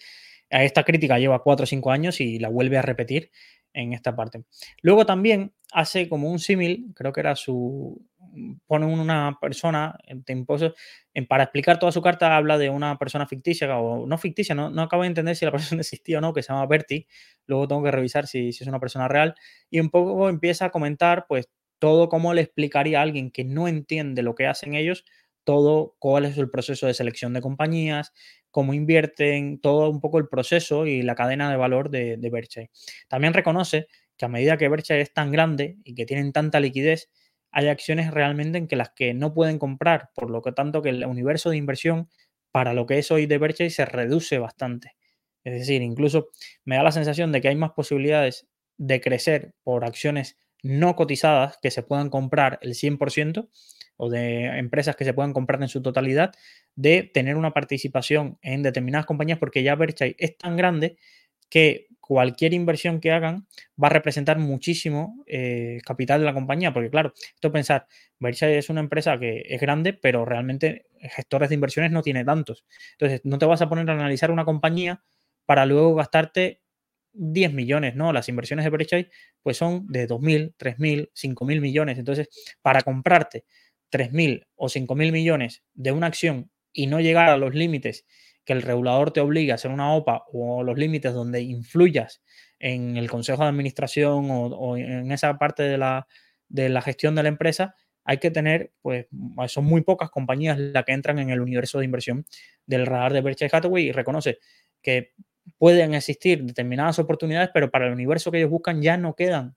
[0.49, 3.31] esta crítica lleva cuatro o cinco años y la vuelve a repetir
[3.75, 4.43] en esta parte.
[4.81, 8.01] Luego también hace como un símil, creo que era su,
[8.65, 10.23] pone una persona en,
[11.27, 14.81] para explicar toda su carta habla de una persona ficticia o no ficticia, no, no
[14.81, 17.07] acabo de entender si la persona existía o no, que se llama Bertie,
[17.45, 19.35] luego tengo que revisar si, si es una persona real
[19.69, 21.49] y un poco empieza a comentar pues
[21.79, 25.03] todo cómo le explicaría a alguien que no entiende lo que hacen ellos,
[25.43, 28.13] todo cuál es el proceso de selección de compañías,
[28.55, 32.69] cómo invierten, todo un poco el proceso y la cadena de valor de, de.
[33.09, 37.11] También reconoce que a medida que Berkshire es tan grande y que tienen tanta liquidez,
[37.51, 40.87] hay acciones realmente en que las que no pueden comprar, por lo que tanto que
[40.87, 42.09] el universo de inversión
[42.53, 44.95] para lo que es hoy de Berkshire se reduce bastante.
[45.43, 46.29] Es decir, incluso
[46.63, 48.47] me da la sensación de que hay más posibilidades
[48.77, 53.49] de crecer por acciones no cotizadas que se puedan comprar el 100%
[53.97, 56.33] o de empresas que se puedan comprar en su totalidad,
[56.75, 60.97] de tener una participación en determinadas compañías, porque ya Berkshire es tan grande
[61.49, 63.47] que cualquier inversión que hagan
[63.81, 67.87] va a representar muchísimo eh, capital de la compañía, porque claro, esto pensar,
[68.19, 72.65] Berkshire es una empresa que es grande, pero realmente gestores de inversiones no tiene tantos.
[72.91, 75.03] Entonces, no te vas a poner a analizar una compañía
[75.45, 76.61] para luego gastarte
[77.13, 78.11] 10 millones, ¿no?
[78.13, 79.09] Las inversiones de Berkshire
[79.41, 81.97] pues son de 2.000, 3.000, 5.000 millones.
[81.97, 82.29] Entonces,
[82.61, 83.45] para comprarte
[83.95, 88.05] 3.000 o 5.000 millones de una acción y no llegar a los límites
[88.43, 92.21] que el regulador te obliga a hacer una OPA o los límites donde influyas
[92.59, 96.07] en el consejo de administración o, en esa parte de la,
[96.49, 99.07] de la, gestión de la empresa, hay que tener, pues
[99.47, 102.25] son muy pocas compañías las que entran en el universo de inversión
[102.65, 104.39] del radar de Berkshire Hathaway y reconoce
[104.81, 105.13] que
[105.57, 109.55] pueden existir determinadas oportunidades, pero para el universo que ellos buscan ya no quedan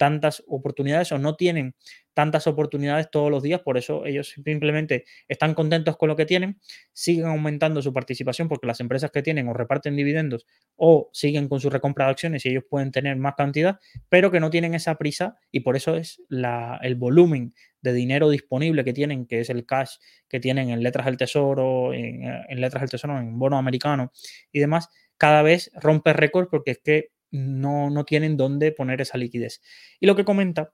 [0.00, 1.74] tantas oportunidades o no tienen
[2.14, 6.58] tantas oportunidades todos los días, por eso ellos simplemente están contentos con lo que tienen,
[6.94, 11.60] siguen aumentando su participación porque las empresas que tienen o reparten dividendos o siguen con
[11.60, 13.78] su recompra de acciones y ellos pueden tener más cantidad,
[14.08, 18.30] pero que no tienen esa prisa y por eso es la, el volumen de dinero
[18.30, 19.96] disponible que tienen, que es el cash
[20.30, 24.12] que tienen en letras del tesoro, en, en letras del tesoro, en bono americano
[24.50, 24.88] y demás,
[25.18, 29.60] cada vez rompe récords porque es que no, no tienen dónde poner esa liquidez.
[30.00, 30.72] Y lo que comenta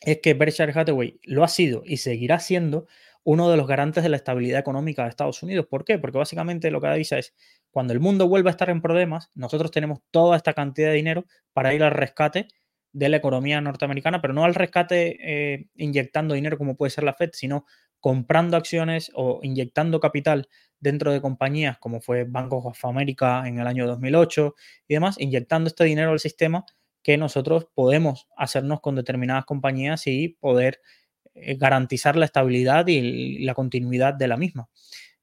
[0.00, 2.86] es que Berkshire Hathaway lo ha sido y seguirá siendo
[3.24, 5.66] uno de los garantes de la estabilidad económica de Estados Unidos.
[5.66, 5.98] ¿Por qué?
[5.98, 7.34] Porque básicamente lo que dice es,
[7.70, 11.24] cuando el mundo vuelva a estar en problemas, nosotros tenemos toda esta cantidad de dinero
[11.52, 12.48] para ir al rescate
[12.92, 17.14] de la economía norteamericana, pero no al rescate eh, inyectando dinero como puede ser la
[17.14, 17.66] Fed, sino
[18.00, 23.66] comprando acciones o inyectando capital dentro de compañías como fue Banco of America en el
[23.66, 24.54] año 2008
[24.88, 26.64] y demás, inyectando este dinero al sistema
[27.02, 30.80] que nosotros podemos hacernos con determinadas compañías y poder
[31.34, 34.68] eh, garantizar la estabilidad y la continuidad de la misma.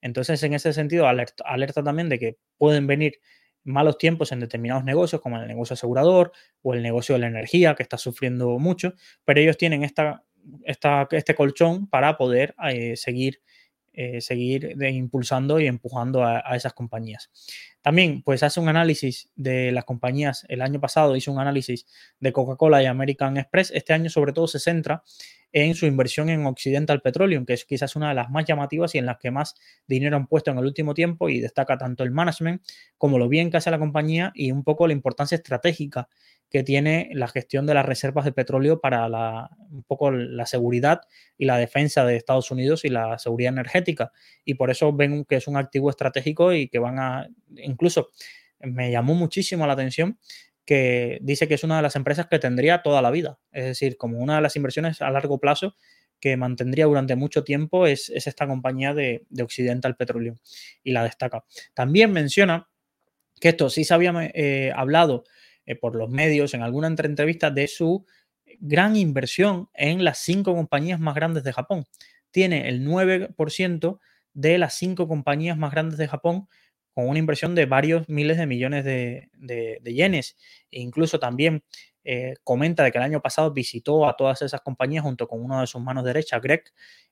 [0.00, 3.20] Entonces, en ese sentido, alerta, alerta también de que pueden venir
[3.64, 7.74] malos tiempos en determinados negocios, como el negocio asegurador o el negocio de la energía,
[7.74, 8.94] que está sufriendo mucho,
[9.24, 10.24] pero ellos tienen esta
[10.64, 13.40] este colchón para poder eh, seguir
[13.96, 17.30] eh, seguir impulsando y empujando a, esas compañías.
[17.80, 20.44] También, pues hace un análisis de las compañías.
[20.48, 21.86] El año pasado hizo un análisis
[22.18, 23.70] de Coca-Cola y American Express.
[23.72, 25.04] Este año, sobre todo, se centra
[25.52, 28.98] en su inversión en Occidental Petroleum, que es quizás una de las más llamativas y
[28.98, 29.54] en las que más
[29.86, 32.62] dinero han puesto en el último tiempo y destaca tanto el management
[32.98, 36.08] como lo bien que hace la compañía y un poco la importancia estratégica
[36.50, 41.00] que tiene la gestión de las reservas de petróleo para la, un poco la seguridad
[41.36, 44.12] y la defensa de Estados Unidos y la seguridad energética.
[44.44, 48.10] Y por eso ven que es un activo estratégico y que van a, incluso
[48.60, 50.18] me llamó muchísimo la atención
[50.64, 53.38] que dice que es una de las empresas que tendría toda la vida.
[53.52, 55.76] Es decir, como una de las inversiones a largo plazo
[56.20, 60.36] que mantendría durante mucho tiempo es, esta compañía de, Occidental Petroleum
[60.82, 61.44] y la destaca.
[61.74, 62.70] También menciona
[63.40, 65.24] que esto sí se había eh, hablado
[65.66, 68.04] eh, por los medios en alguna entrevista de su
[68.60, 71.84] gran inversión en las cinco compañías más grandes de Japón.
[72.30, 73.98] Tiene el 9%
[74.34, 76.48] de las cinco compañías más grandes de Japón
[76.92, 80.36] con una inversión de varios miles de millones de, yenes.
[80.70, 81.64] E incluso también
[82.04, 85.60] eh, comenta de que el año pasado visitó a todas esas compañías junto con uno
[85.60, 86.64] de sus manos derechas, Greg,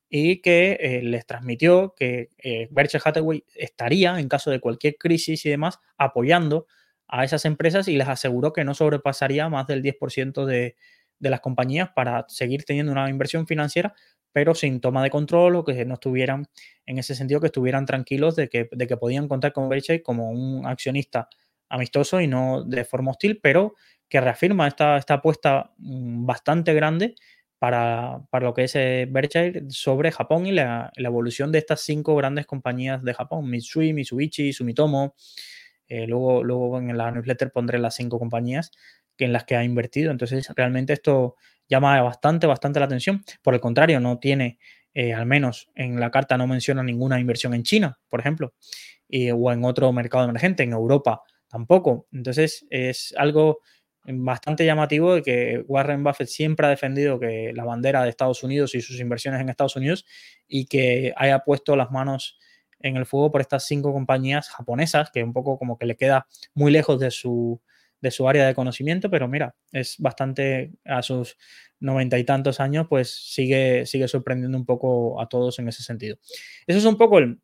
[0.08, 2.30] y que eh, les transmitió que
[2.70, 6.66] Berkshire Hathaway estaría, en caso de cualquier crisis y demás, apoyando
[7.12, 10.76] a esas empresas y les aseguró que no sobrepasaría más del 10% de,
[11.20, 13.94] las compañías para seguir teniendo una inversión financiera,
[14.32, 16.48] pero sin toma de control o que no estuvieran,
[16.86, 20.30] en ese sentido, que estuvieran tranquilos de que, de que podían contar con Berkshire como
[20.30, 21.28] un accionista
[21.68, 23.74] amistoso y no de forma hostil, pero
[24.08, 27.14] que reafirma esta, esta apuesta mm, bastante grande
[27.58, 32.46] para, lo que es eh, Berkshire sobre Japón y la, evolución de estas cinco grandes
[32.46, 35.14] compañías de Japón, Mitsui, Mitsubishi, Sumitomo,
[35.94, 38.70] eh, luego, luego en la newsletter pondré las cinco compañías
[39.18, 40.10] en las que ha invertido.
[40.10, 41.36] Entonces, realmente esto
[41.68, 43.22] llama bastante, bastante la atención.
[43.42, 44.58] Por el contrario, no tiene,
[44.94, 48.54] eh, al menos en la carta no menciona ninguna inversión en China, por ejemplo,
[49.34, 52.06] o en otro mercado emergente, en Europa tampoco.
[52.10, 53.58] Entonces, es algo
[54.06, 58.74] bastante llamativo de que Warren Buffett siempre ha defendido que la bandera de Estados Unidos
[58.74, 60.06] y sus inversiones en Estados Unidos
[60.48, 62.38] y que haya puesto las manos
[62.82, 66.26] en el fuego por estas cinco compañías japonesas, que un poco como que le queda
[66.54, 67.60] muy lejos de su,
[68.02, 71.38] de su área de conocimiento, pero mira, es bastante a sus
[71.78, 76.16] noventa y tantos años, pues sigue, sigue sorprendiendo un poco a todos en ese sentido.
[76.66, 77.38] Eso es un poco el,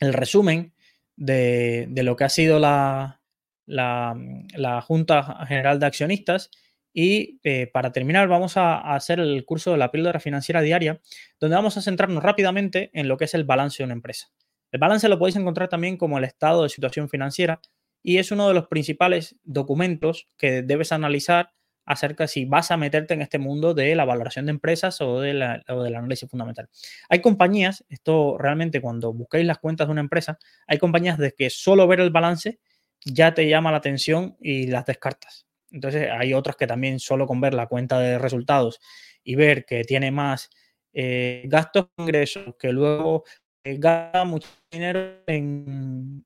[0.00, 0.72] resumen
[1.16, 3.20] de, lo que ha sido la,
[3.66, 6.50] la, Junta General de Accionistas.
[6.94, 11.00] Y eh, para terminar, vamos a, hacer el curso de la píldora financiera diaria,
[11.40, 14.28] donde vamos a centrarnos rápidamente en lo que es el balance de una empresa.
[14.72, 17.60] El balance lo podéis encontrar también como el estado de situación financiera
[18.02, 21.52] y es uno de los principales documentos que debes analizar
[21.84, 25.32] acerca si vas a meterte en este mundo de la valoración de empresas o, de
[25.32, 26.68] del análisis fundamental.
[27.08, 31.50] Hay compañías, esto realmente cuando busquéis las cuentas de una empresa, hay compañías de que
[31.50, 32.60] solo ver el balance
[33.04, 35.46] ya te llama la atención y las descartas.
[35.70, 38.80] Entonces hay otras que también solo con ver la cuenta de resultados
[39.24, 40.50] y ver que tiene más
[40.92, 43.24] eh, gastos ingresos, que luego
[43.64, 46.24] gasta mucho dinero en,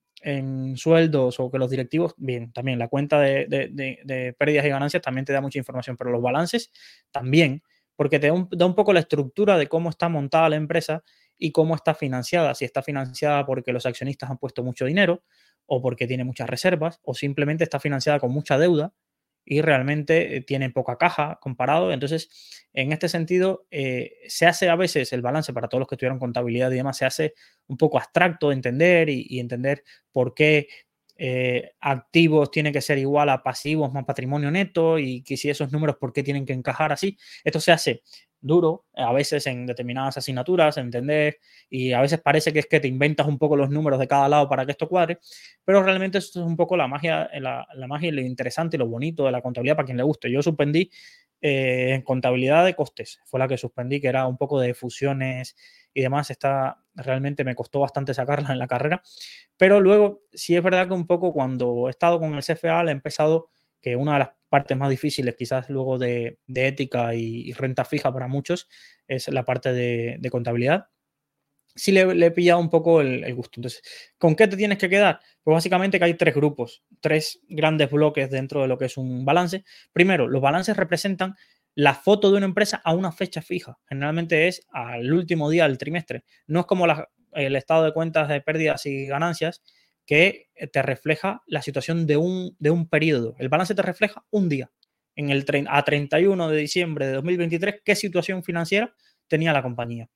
[0.77, 5.33] sueldos o que los directivos, bien, también la cuenta de, pérdidas y ganancias también te
[5.33, 6.73] da mucha información, pero los balances
[7.13, 7.63] también,
[7.95, 11.05] porque te da un, da un, poco la estructura de cómo está montada la empresa
[11.39, 15.23] y cómo está financiada, si está financiada porque los accionistas han puesto mucho dinero
[15.67, 18.93] o porque tiene muchas reservas o simplemente está financiada con mucha deuda
[19.47, 21.93] y realmente eh, tiene poca caja comparado.
[21.93, 22.29] Entonces,
[22.73, 26.19] en este sentido, eh, se hace a veces el balance para todos los que estudiaron
[26.19, 27.35] contabilidad y demás, se hace
[27.69, 30.67] un poco abstracto de entender y, entender por qué
[31.17, 35.73] eh, activos tiene que ser igual a pasivos más patrimonio neto y que si esos
[35.73, 37.17] números, por qué tienen que encajar así.
[37.45, 38.03] Esto se hace
[38.47, 41.39] duro, a veces en determinadas asignaturas, entender,
[41.69, 44.29] y a veces parece que es que te inventas un poco los números de cada
[44.29, 45.19] lado para que esto cuadre,
[45.65, 48.87] pero realmente esto es un poco la magia, la, magia y lo interesante y lo
[48.87, 50.31] bonito de la contabilidad para quien le guste.
[50.31, 50.91] Yo suspendí
[51.41, 55.57] eh, en contabilidad de costes, fue la que suspendí, que era un poco de fusiones
[55.93, 59.03] y demás, esta realmente me costó bastante sacarla en la carrera,
[59.57, 62.91] pero luego sí es verdad que un poco cuando he estado con el CFA le
[62.91, 63.51] he empezado
[63.87, 68.27] que una de las partes más difíciles quizás luego de, ética y, renta fija para
[68.27, 68.69] muchos
[69.07, 70.89] es la parte de, contabilidad.
[71.77, 73.61] Sí le, he pillado un poco el, gusto.
[73.61, 73.83] Entonces,
[74.19, 75.21] ¿con qué te tienes que quedar?
[75.45, 79.25] Pues básicamente que hay tres grupos, tres grandes bloques dentro de lo que es un
[79.25, 79.63] balance.
[79.93, 81.37] Primero, los balances representan
[81.77, 83.79] la foto de una empresa a una fecha fija.
[83.89, 86.25] Generalmente es al último día del trimestre.
[86.49, 86.87] No es como
[87.35, 89.63] el estado de cuentas de pérdidas y ganancias,
[90.07, 93.35] que te refleja la situación de un, de un periodo.
[93.39, 94.71] El balance te refleja un día.
[95.17, 98.95] en el a 31 de diciembre de 2023 qué situación financiera
[99.29, 100.09] tenía la compañía.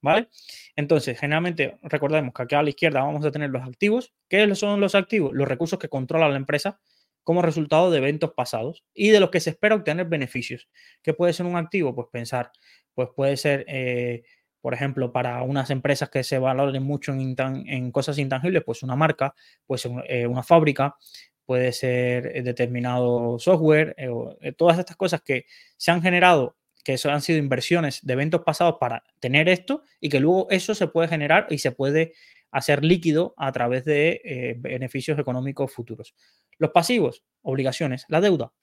[0.00, 0.28] ¿Vale?
[0.76, 4.12] Entonces, generalmente recordemos que aquí a la izquierda vamos a tener los activos.
[4.28, 5.32] ¿Qué son los activos?
[5.32, 6.78] Los recursos que controla la empresa
[7.24, 10.68] como resultado de eventos pasados y de los que se espera obtener beneficios.
[11.02, 11.94] ¿Qué puede ser un activo?
[11.94, 12.52] Pues pensar,
[12.92, 14.24] pues puede ser, eh,
[14.64, 19.34] por ejemplo, para unas empresas que se valoren mucho en, cosas intangibles, pues una marca,
[19.66, 20.96] pues una fábrica,
[21.44, 25.44] puede ser eh, determinado software, eh, todas estas cosas que
[25.76, 30.08] se han generado que eso han sido inversiones de eventos pasados para tener esto y
[30.08, 32.14] que luego eso se puede generar y se puede
[32.50, 36.14] hacer líquido a través de eh, beneficios económicos futuros.
[36.56, 38.54] Los pasivos, obligaciones, la deuda,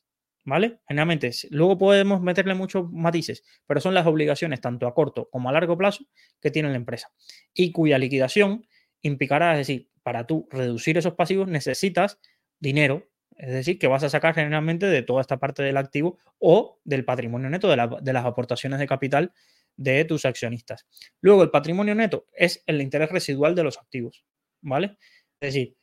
[0.43, 0.79] ¿vale?
[0.87, 5.51] Generalmente, luego podemos meterle muchos matices, pero son las obligaciones tanto a corto como a
[5.51, 6.05] largo plazo
[6.41, 7.11] que tiene la empresa
[7.53, 8.65] y cuya liquidación
[9.01, 12.19] implicará, es decir, para tú reducir esos pasivos necesitas
[12.59, 13.11] dinero
[13.41, 17.05] es decir, que vas a sacar generalmente de toda esta parte del activo o del
[17.05, 19.33] patrimonio neto, de, las aportaciones de capital
[19.77, 20.85] de tus accionistas.
[21.21, 24.25] Luego, el patrimonio neto es el interés residual de los activos,
[24.61, 24.97] ¿vale?
[25.39, 25.75] Es decir,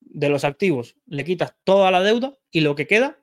[0.00, 3.22] de los activos le quitas toda la deuda y lo que queda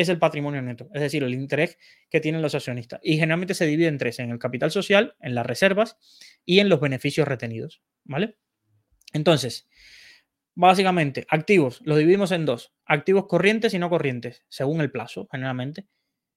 [0.00, 1.78] es el patrimonio neto, es decir, el interés
[2.08, 3.00] que tienen los accionistas.
[3.02, 5.96] Y generalmente se divide en tres, en el capital social, en las reservas
[6.44, 8.36] y en los beneficios retenidos, ¿vale?
[9.12, 9.68] Entonces,
[10.54, 12.74] Básicamente, activos, los dividimos en dos.
[12.84, 15.86] Activos corrientes y no corrientes, según el plazo, generalmente.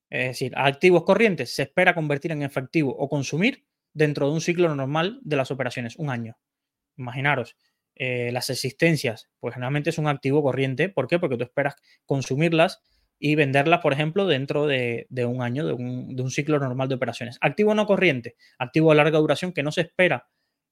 [0.09, 4.73] Es decir, activos corrientes se espera convertir en efectivo o consumir dentro de un ciclo
[4.73, 6.37] normal de las operaciones, un año.
[6.95, 7.57] Imaginaros,
[7.95, 10.89] eh, las existencias, pues generalmente es un activo corriente.
[10.89, 11.19] ¿Por qué?
[11.19, 12.81] Porque tú esperas consumirlas
[13.25, 17.37] y venderlas, por ejemplo, dentro de, un año, de un, ciclo normal de operaciones.
[17.39, 20.27] Activo no corriente, activo de larga duración que no se espera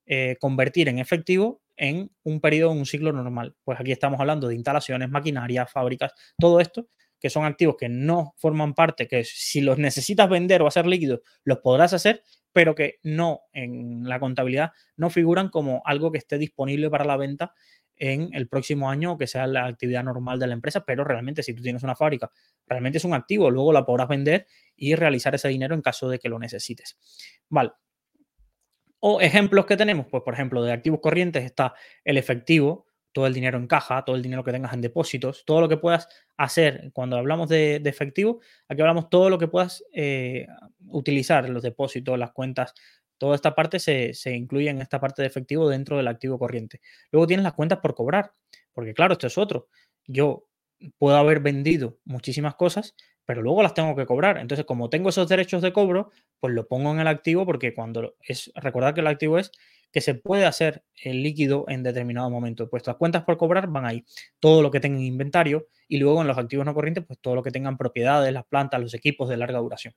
[0.05, 3.55] eh, convertir en efectivo en un periodo, en un ciclo normal.
[3.63, 6.89] Pues aquí estamos hablando de instalaciones, maquinaria, fábricas, todo esto
[7.21, 11.21] que son activos que no forman parte, que si los necesitas vender o hacer líquidos,
[11.45, 16.37] los podrás hacer, pero que no en la contabilidad no figuran como algo que esté
[16.37, 17.53] disponible para la venta
[18.01, 21.53] en el próximo año que sea la actividad normal de la empresa, pero realmente si
[21.53, 22.31] tú tienes una fábrica,
[22.65, 26.17] realmente es un activo, luego la podrás vender y realizar ese dinero en caso de
[26.17, 26.97] que lo necesites.
[27.47, 27.73] Vale,
[28.99, 33.35] o ejemplos que tenemos, pues por ejemplo, de activos corrientes está el efectivo, todo el
[33.35, 36.89] dinero en caja, todo el dinero que tengas en depósitos, todo lo que puedas hacer.
[36.93, 40.47] Cuando hablamos de, efectivo, aquí hablamos todo lo que puedas eh,
[40.87, 42.73] utilizar, los depósitos, las cuentas,
[43.21, 46.81] toda esta parte se, incluye en esta parte de efectivo dentro del activo corriente.
[47.11, 48.33] Luego tienes las cuentas por cobrar,
[48.73, 49.67] porque claro, esto es otro.
[50.07, 50.47] Yo
[50.97, 54.39] puedo haber vendido muchísimas cosas, pero luego las tengo que cobrar.
[54.39, 56.09] Entonces, como tengo esos derechos de cobro,
[56.39, 59.51] pues lo pongo en el activo porque cuando es, recordad que el activo es
[59.91, 62.71] que se puede hacer el líquido en determinado momento.
[62.71, 64.03] Pues las cuentas por cobrar van ahí.
[64.39, 67.43] Todo lo que tengan inventario y luego en los activos no corrientes, pues todo lo
[67.43, 69.93] que tengan propiedades, las plantas, los equipos de larga duración.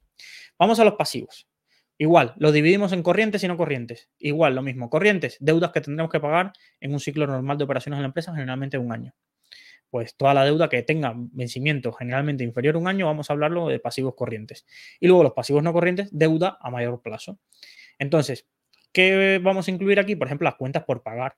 [0.59, 1.49] Vamos a los pasivos.
[1.99, 4.11] Igual, lo dividimos en corrientes y no corrientes.
[4.19, 4.91] Igual, lo mismo.
[4.91, 8.35] Corrientes, deudas que tendremos que pagar en un ciclo normal de operaciones en la empresa,
[8.35, 9.15] generalmente un año
[9.95, 13.69] pues toda la deuda que tenga vencimiento generalmente inferior a un año, vamos a hablarlo
[13.69, 14.67] de pasivos corrientes.
[14.99, 17.39] Y luego los pasivos no corrientes, deuda a mayor plazo.
[18.01, 18.49] Entonces,
[18.93, 20.17] ¿qué vamos a incluir aquí?
[20.17, 21.37] Por ejemplo, las cuentas por pagar.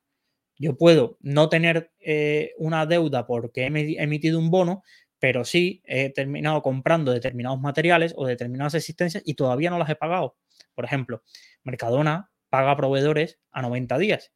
[0.58, 4.82] Yo puedo no tener eh, una deuda porque he emitido un bono,
[5.18, 9.96] pero sí he terminado comprando determinados materiales o determinadas existencias y todavía no las he
[9.96, 10.36] pagado.
[10.76, 11.24] Por ejemplo,
[11.64, 14.32] Mercadona paga a proveedores a 90 días.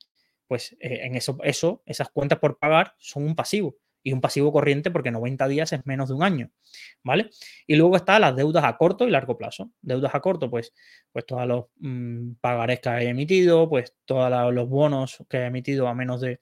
[0.48, 4.52] Pues eh, en eso, eso, esas cuentas por pagar son un pasivo y un pasivo
[4.52, 6.50] corriente porque 90 días es menos de un año,
[7.02, 7.30] ¿vale?
[7.66, 9.70] Y luego están las deudas a corto y largo plazo.
[9.82, 10.72] Deudas a corto, pues,
[11.12, 15.88] pues todos los mm, pagarés que he emitido, pues todos los bonos que he emitido
[15.88, 16.40] a menos de,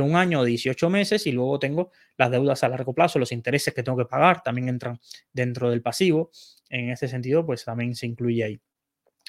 [0.00, 3.72] un año o 18 meses y luego tengo las deudas a largo plazo, los intereses
[3.72, 4.98] que tengo que pagar también entran
[5.32, 6.30] dentro del pasivo.
[6.68, 8.60] En ese sentido, pues también se incluye ahí.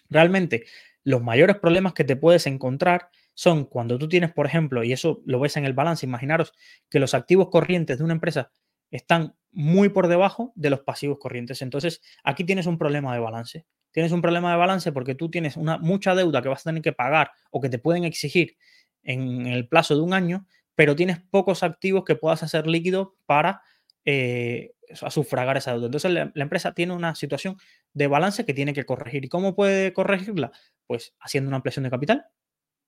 [0.09, 0.65] Realmente,
[1.03, 5.21] los mayores problemas que te puedes encontrar son cuando tú tienes, por ejemplo, y eso
[5.25, 6.53] lo ves en el balance, imaginaros
[6.89, 8.51] que los activos corrientes de una empresa
[8.91, 11.61] están muy por debajo de los pasivos corrientes.
[11.61, 13.65] Entonces, aquí tienes un problema de balance.
[13.91, 16.81] Tienes un problema de balance porque tú tienes una, mucha deuda que vas a tener
[16.83, 18.57] que pagar o que te pueden exigir
[19.03, 20.45] en el plazo de un año,
[20.75, 23.61] pero tienes pocos activos que puedas hacer líquido para
[24.05, 24.73] eh,
[25.09, 25.87] sufragar esa deuda.
[25.87, 27.57] Entonces, la, la, empresa tiene una situación
[27.93, 29.25] de balance que tiene que corregir.
[29.25, 30.51] ¿Y cómo puede corregirla?
[30.87, 32.25] Pues haciendo una ampliación de capital,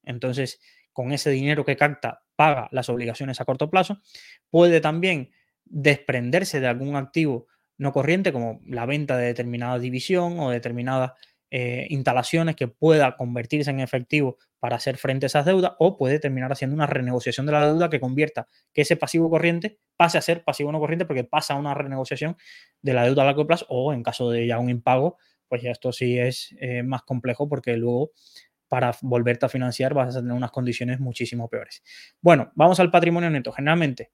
[0.04, 0.60] entonces,
[0.94, 4.02] con ese dinero que capta, paga las obligaciones a corto plazo.
[4.50, 5.32] Puede también
[5.66, 7.48] desprenderse de algún activo
[7.78, 11.16] no corriente, como la venta de determinada división o determinada
[11.54, 16.18] eh, instalaciones que pueda convertirse en efectivo para hacer frente a esas deudas o puede
[16.18, 20.22] terminar haciendo una renegociación de la deuda que convierta que ese pasivo corriente pase a
[20.22, 22.38] ser pasivo no corriente porque pasa a una renegociación
[22.82, 25.18] de la deuda a largo plazo o en caso de ya un impago,
[25.50, 28.12] pues ya esto sí es eh, más complejo porque luego
[28.70, 31.84] para volverte a financiar vas a tener unas condiciones muchísimo peores.
[32.22, 33.52] Bueno, vamos al patrimonio neto.
[33.52, 34.12] Generalmente,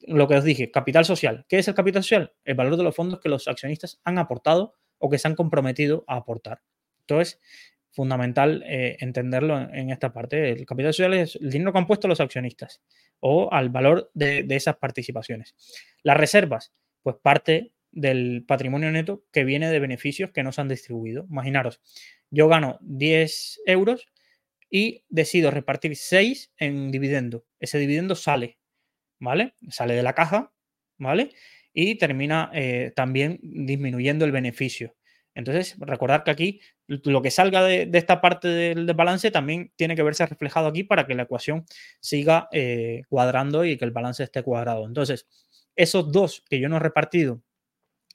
[0.00, 1.46] lo que os dije, capital social.
[1.48, 2.32] ¿Qué es el capital social?
[2.44, 6.02] El valor de los fondos que los accionistas han aportado o que se han comprometido
[6.08, 6.62] a aportar.
[7.10, 7.40] Entonces,
[7.90, 10.50] fundamental eh, entenderlo en, esta parte.
[10.50, 12.80] El capital social es el dinero que han puesto los accionistas
[13.18, 15.56] o al valor de, esas participaciones.
[16.02, 16.72] Las reservas,
[17.02, 21.26] pues parte del patrimonio neto que viene de beneficios que no se han distribuido.
[21.28, 21.80] Imaginaros,
[22.30, 24.06] yo gano 10 euros
[24.70, 27.44] y decido repartir 6 en dividendo.
[27.58, 28.58] Ese dividendo sale,
[29.18, 29.54] ¿vale?
[29.68, 30.52] Sale de la caja,
[30.96, 31.30] ¿vale?
[31.74, 34.94] Y termina eh, también disminuyendo el beneficio.
[35.34, 40.02] Entonces, recordar que aquí lo que salga de, esta parte del, balance también tiene que
[40.02, 41.64] verse reflejado aquí para que la ecuación
[42.00, 44.86] siga eh, cuadrando y que el balance esté cuadrado.
[44.86, 45.28] Entonces,
[45.76, 47.42] esos dos que yo no he repartido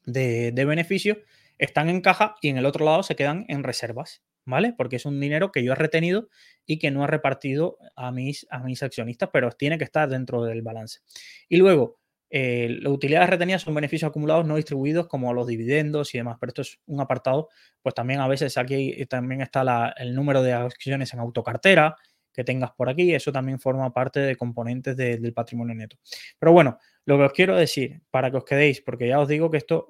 [0.06, 1.20] de, beneficio
[1.58, 4.74] están en caja y en el otro lado se quedan en reservas, ¿vale?
[4.78, 6.28] Porque es un dinero que yo he retenido
[6.66, 10.44] y que no he repartido a mis, a mis accionistas, pero tiene que estar dentro
[10.44, 11.00] del balance.
[11.48, 11.98] Y luego,
[12.30, 16.50] eh, las utilidades retenidas son beneficios acumulados no distribuidos como los dividendos y demás, pero
[16.50, 17.50] esto es un apartado,
[17.82, 21.96] pues también a veces aquí también está el número de acciones en autocartera
[22.34, 25.98] que tengas por aquí, eso también forma parte de componentes del patrimonio neto.
[26.38, 29.52] Pero bueno, lo que os quiero decir, para que os quedéis, porque ya os digo
[29.52, 29.90] que esto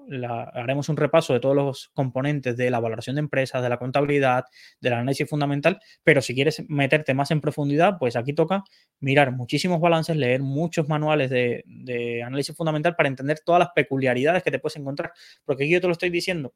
[0.54, 4.44] haremos un repaso de todos los componentes de la valoración de empresas, de la contabilidad,
[4.82, 8.64] del análisis fundamental, pero si quieres meterte más en profundidad, pues aquí toca
[9.00, 14.44] mirar muchísimos balances, leer muchos manuales de, de análisis fundamental para entender todas las peculiaridades
[14.44, 15.14] que te puedes encontrar,
[15.46, 16.54] porque aquí yo te lo estoy diciendo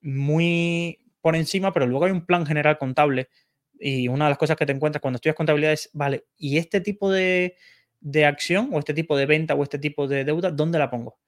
[0.00, 3.28] muy por encima, pero luego hay un plan general contable
[3.78, 6.80] y una de las cosas que te encuentras cuando estudias contabilidad es, vale, ¿y este
[6.80, 7.56] tipo de
[8.02, 11.18] de acción o este tipo de venta o este tipo de deuda, ¿dónde la pongo?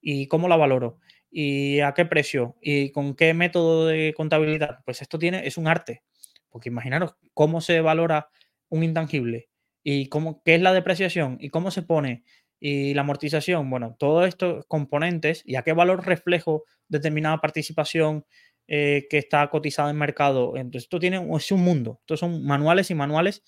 [0.00, 0.98] ¿Y cómo la valoro?
[1.30, 2.56] ¿Y a qué precio?
[2.60, 4.80] ¿Y con qué método de contabilidad?
[4.84, 6.02] Pues esto tiene, es un arte.
[6.50, 8.28] Porque imaginaros cómo se valora
[8.68, 9.48] un intangible
[9.82, 12.24] y cómo, qué es la depreciación y cómo se pone
[12.60, 13.70] y la amortización.
[13.70, 18.24] Bueno, todos estos componentes y a qué valor reflejo determinada participación
[18.66, 20.56] eh, que está cotizada en mercado.
[20.56, 21.98] Entonces, esto tiene, es un mundo.
[22.00, 23.42] Estos son manuales y manuales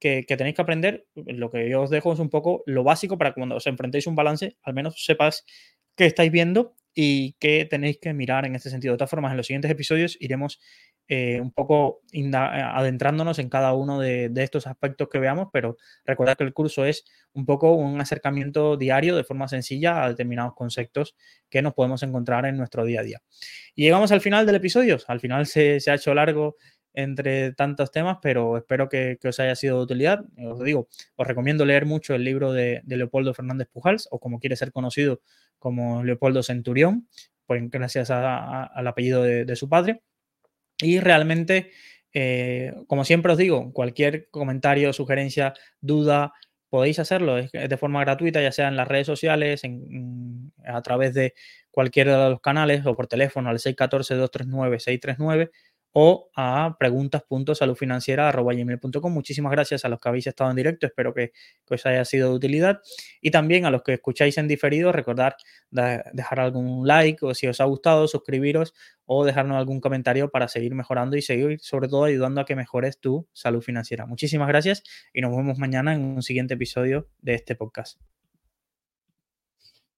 [0.00, 1.06] que, tenéis que aprender.
[1.14, 4.16] Lo que yo os dejo es un poco lo básico para cuando os enfrentéis un
[4.16, 5.44] balance, al menos sepas
[5.94, 8.94] qué estáis viendo y qué tenéis que mirar en este sentido.
[8.94, 10.58] De todas formas, en los siguientes episodios iremos
[11.06, 12.00] eh, un poco
[12.32, 17.04] adentrándonos en cada uno de, estos aspectos que veamos, pero recordad que el curso es
[17.32, 21.14] un poco un acercamiento diario de forma sencilla a determinados conceptos
[21.48, 23.22] que nos podemos encontrar en nuestro día a día.
[23.74, 24.98] Y llegamos al final del episodio.
[25.06, 26.56] Al final se ha hecho largo
[26.94, 30.24] entre tantos temas, pero espero que, os haya sido de utilidad.
[30.38, 34.56] Os digo, os recomiendo leer mucho el libro de, Leopoldo Fernández Pujals, o como quiere
[34.56, 35.20] ser conocido
[35.58, 37.08] como Leopoldo Centurión,
[37.46, 40.02] pues gracias al apellido de, su padre.
[40.78, 41.70] Y realmente,
[42.14, 46.32] eh, como siempre os digo, cualquier comentario, sugerencia, duda,
[46.70, 49.62] podéis hacerlo de forma gratuita, ya sea en las redes sociales,
[50.64, 51.34] a través de
[51.70, 55.50] cualquiera de los canales o por teléfono al 614-239-639
[55.92, 59.12] o a preguntas.saludfinanciera.com.
[59.12, 61.32] Muchísimas gracias a los que habéis estado en directo, espero que,
[61.68, 62.80] os haya sido de utilidad.
[63.20, 65.36] Y también a los que escucháis en diferido, recordar
[65.70, 68.74] dejar algún like o si os ha gustado, suscribiros
[69.06, 72.98] o dejarnos algún comentario para seguir mejorando y seguir sobre todo ayudando a que mejores
[72.98, 74.06] tu salud financiera.
[74.06, 78.00] Muchísimas gracias y nos vemos mañana en un siguiente episodio de este podcast.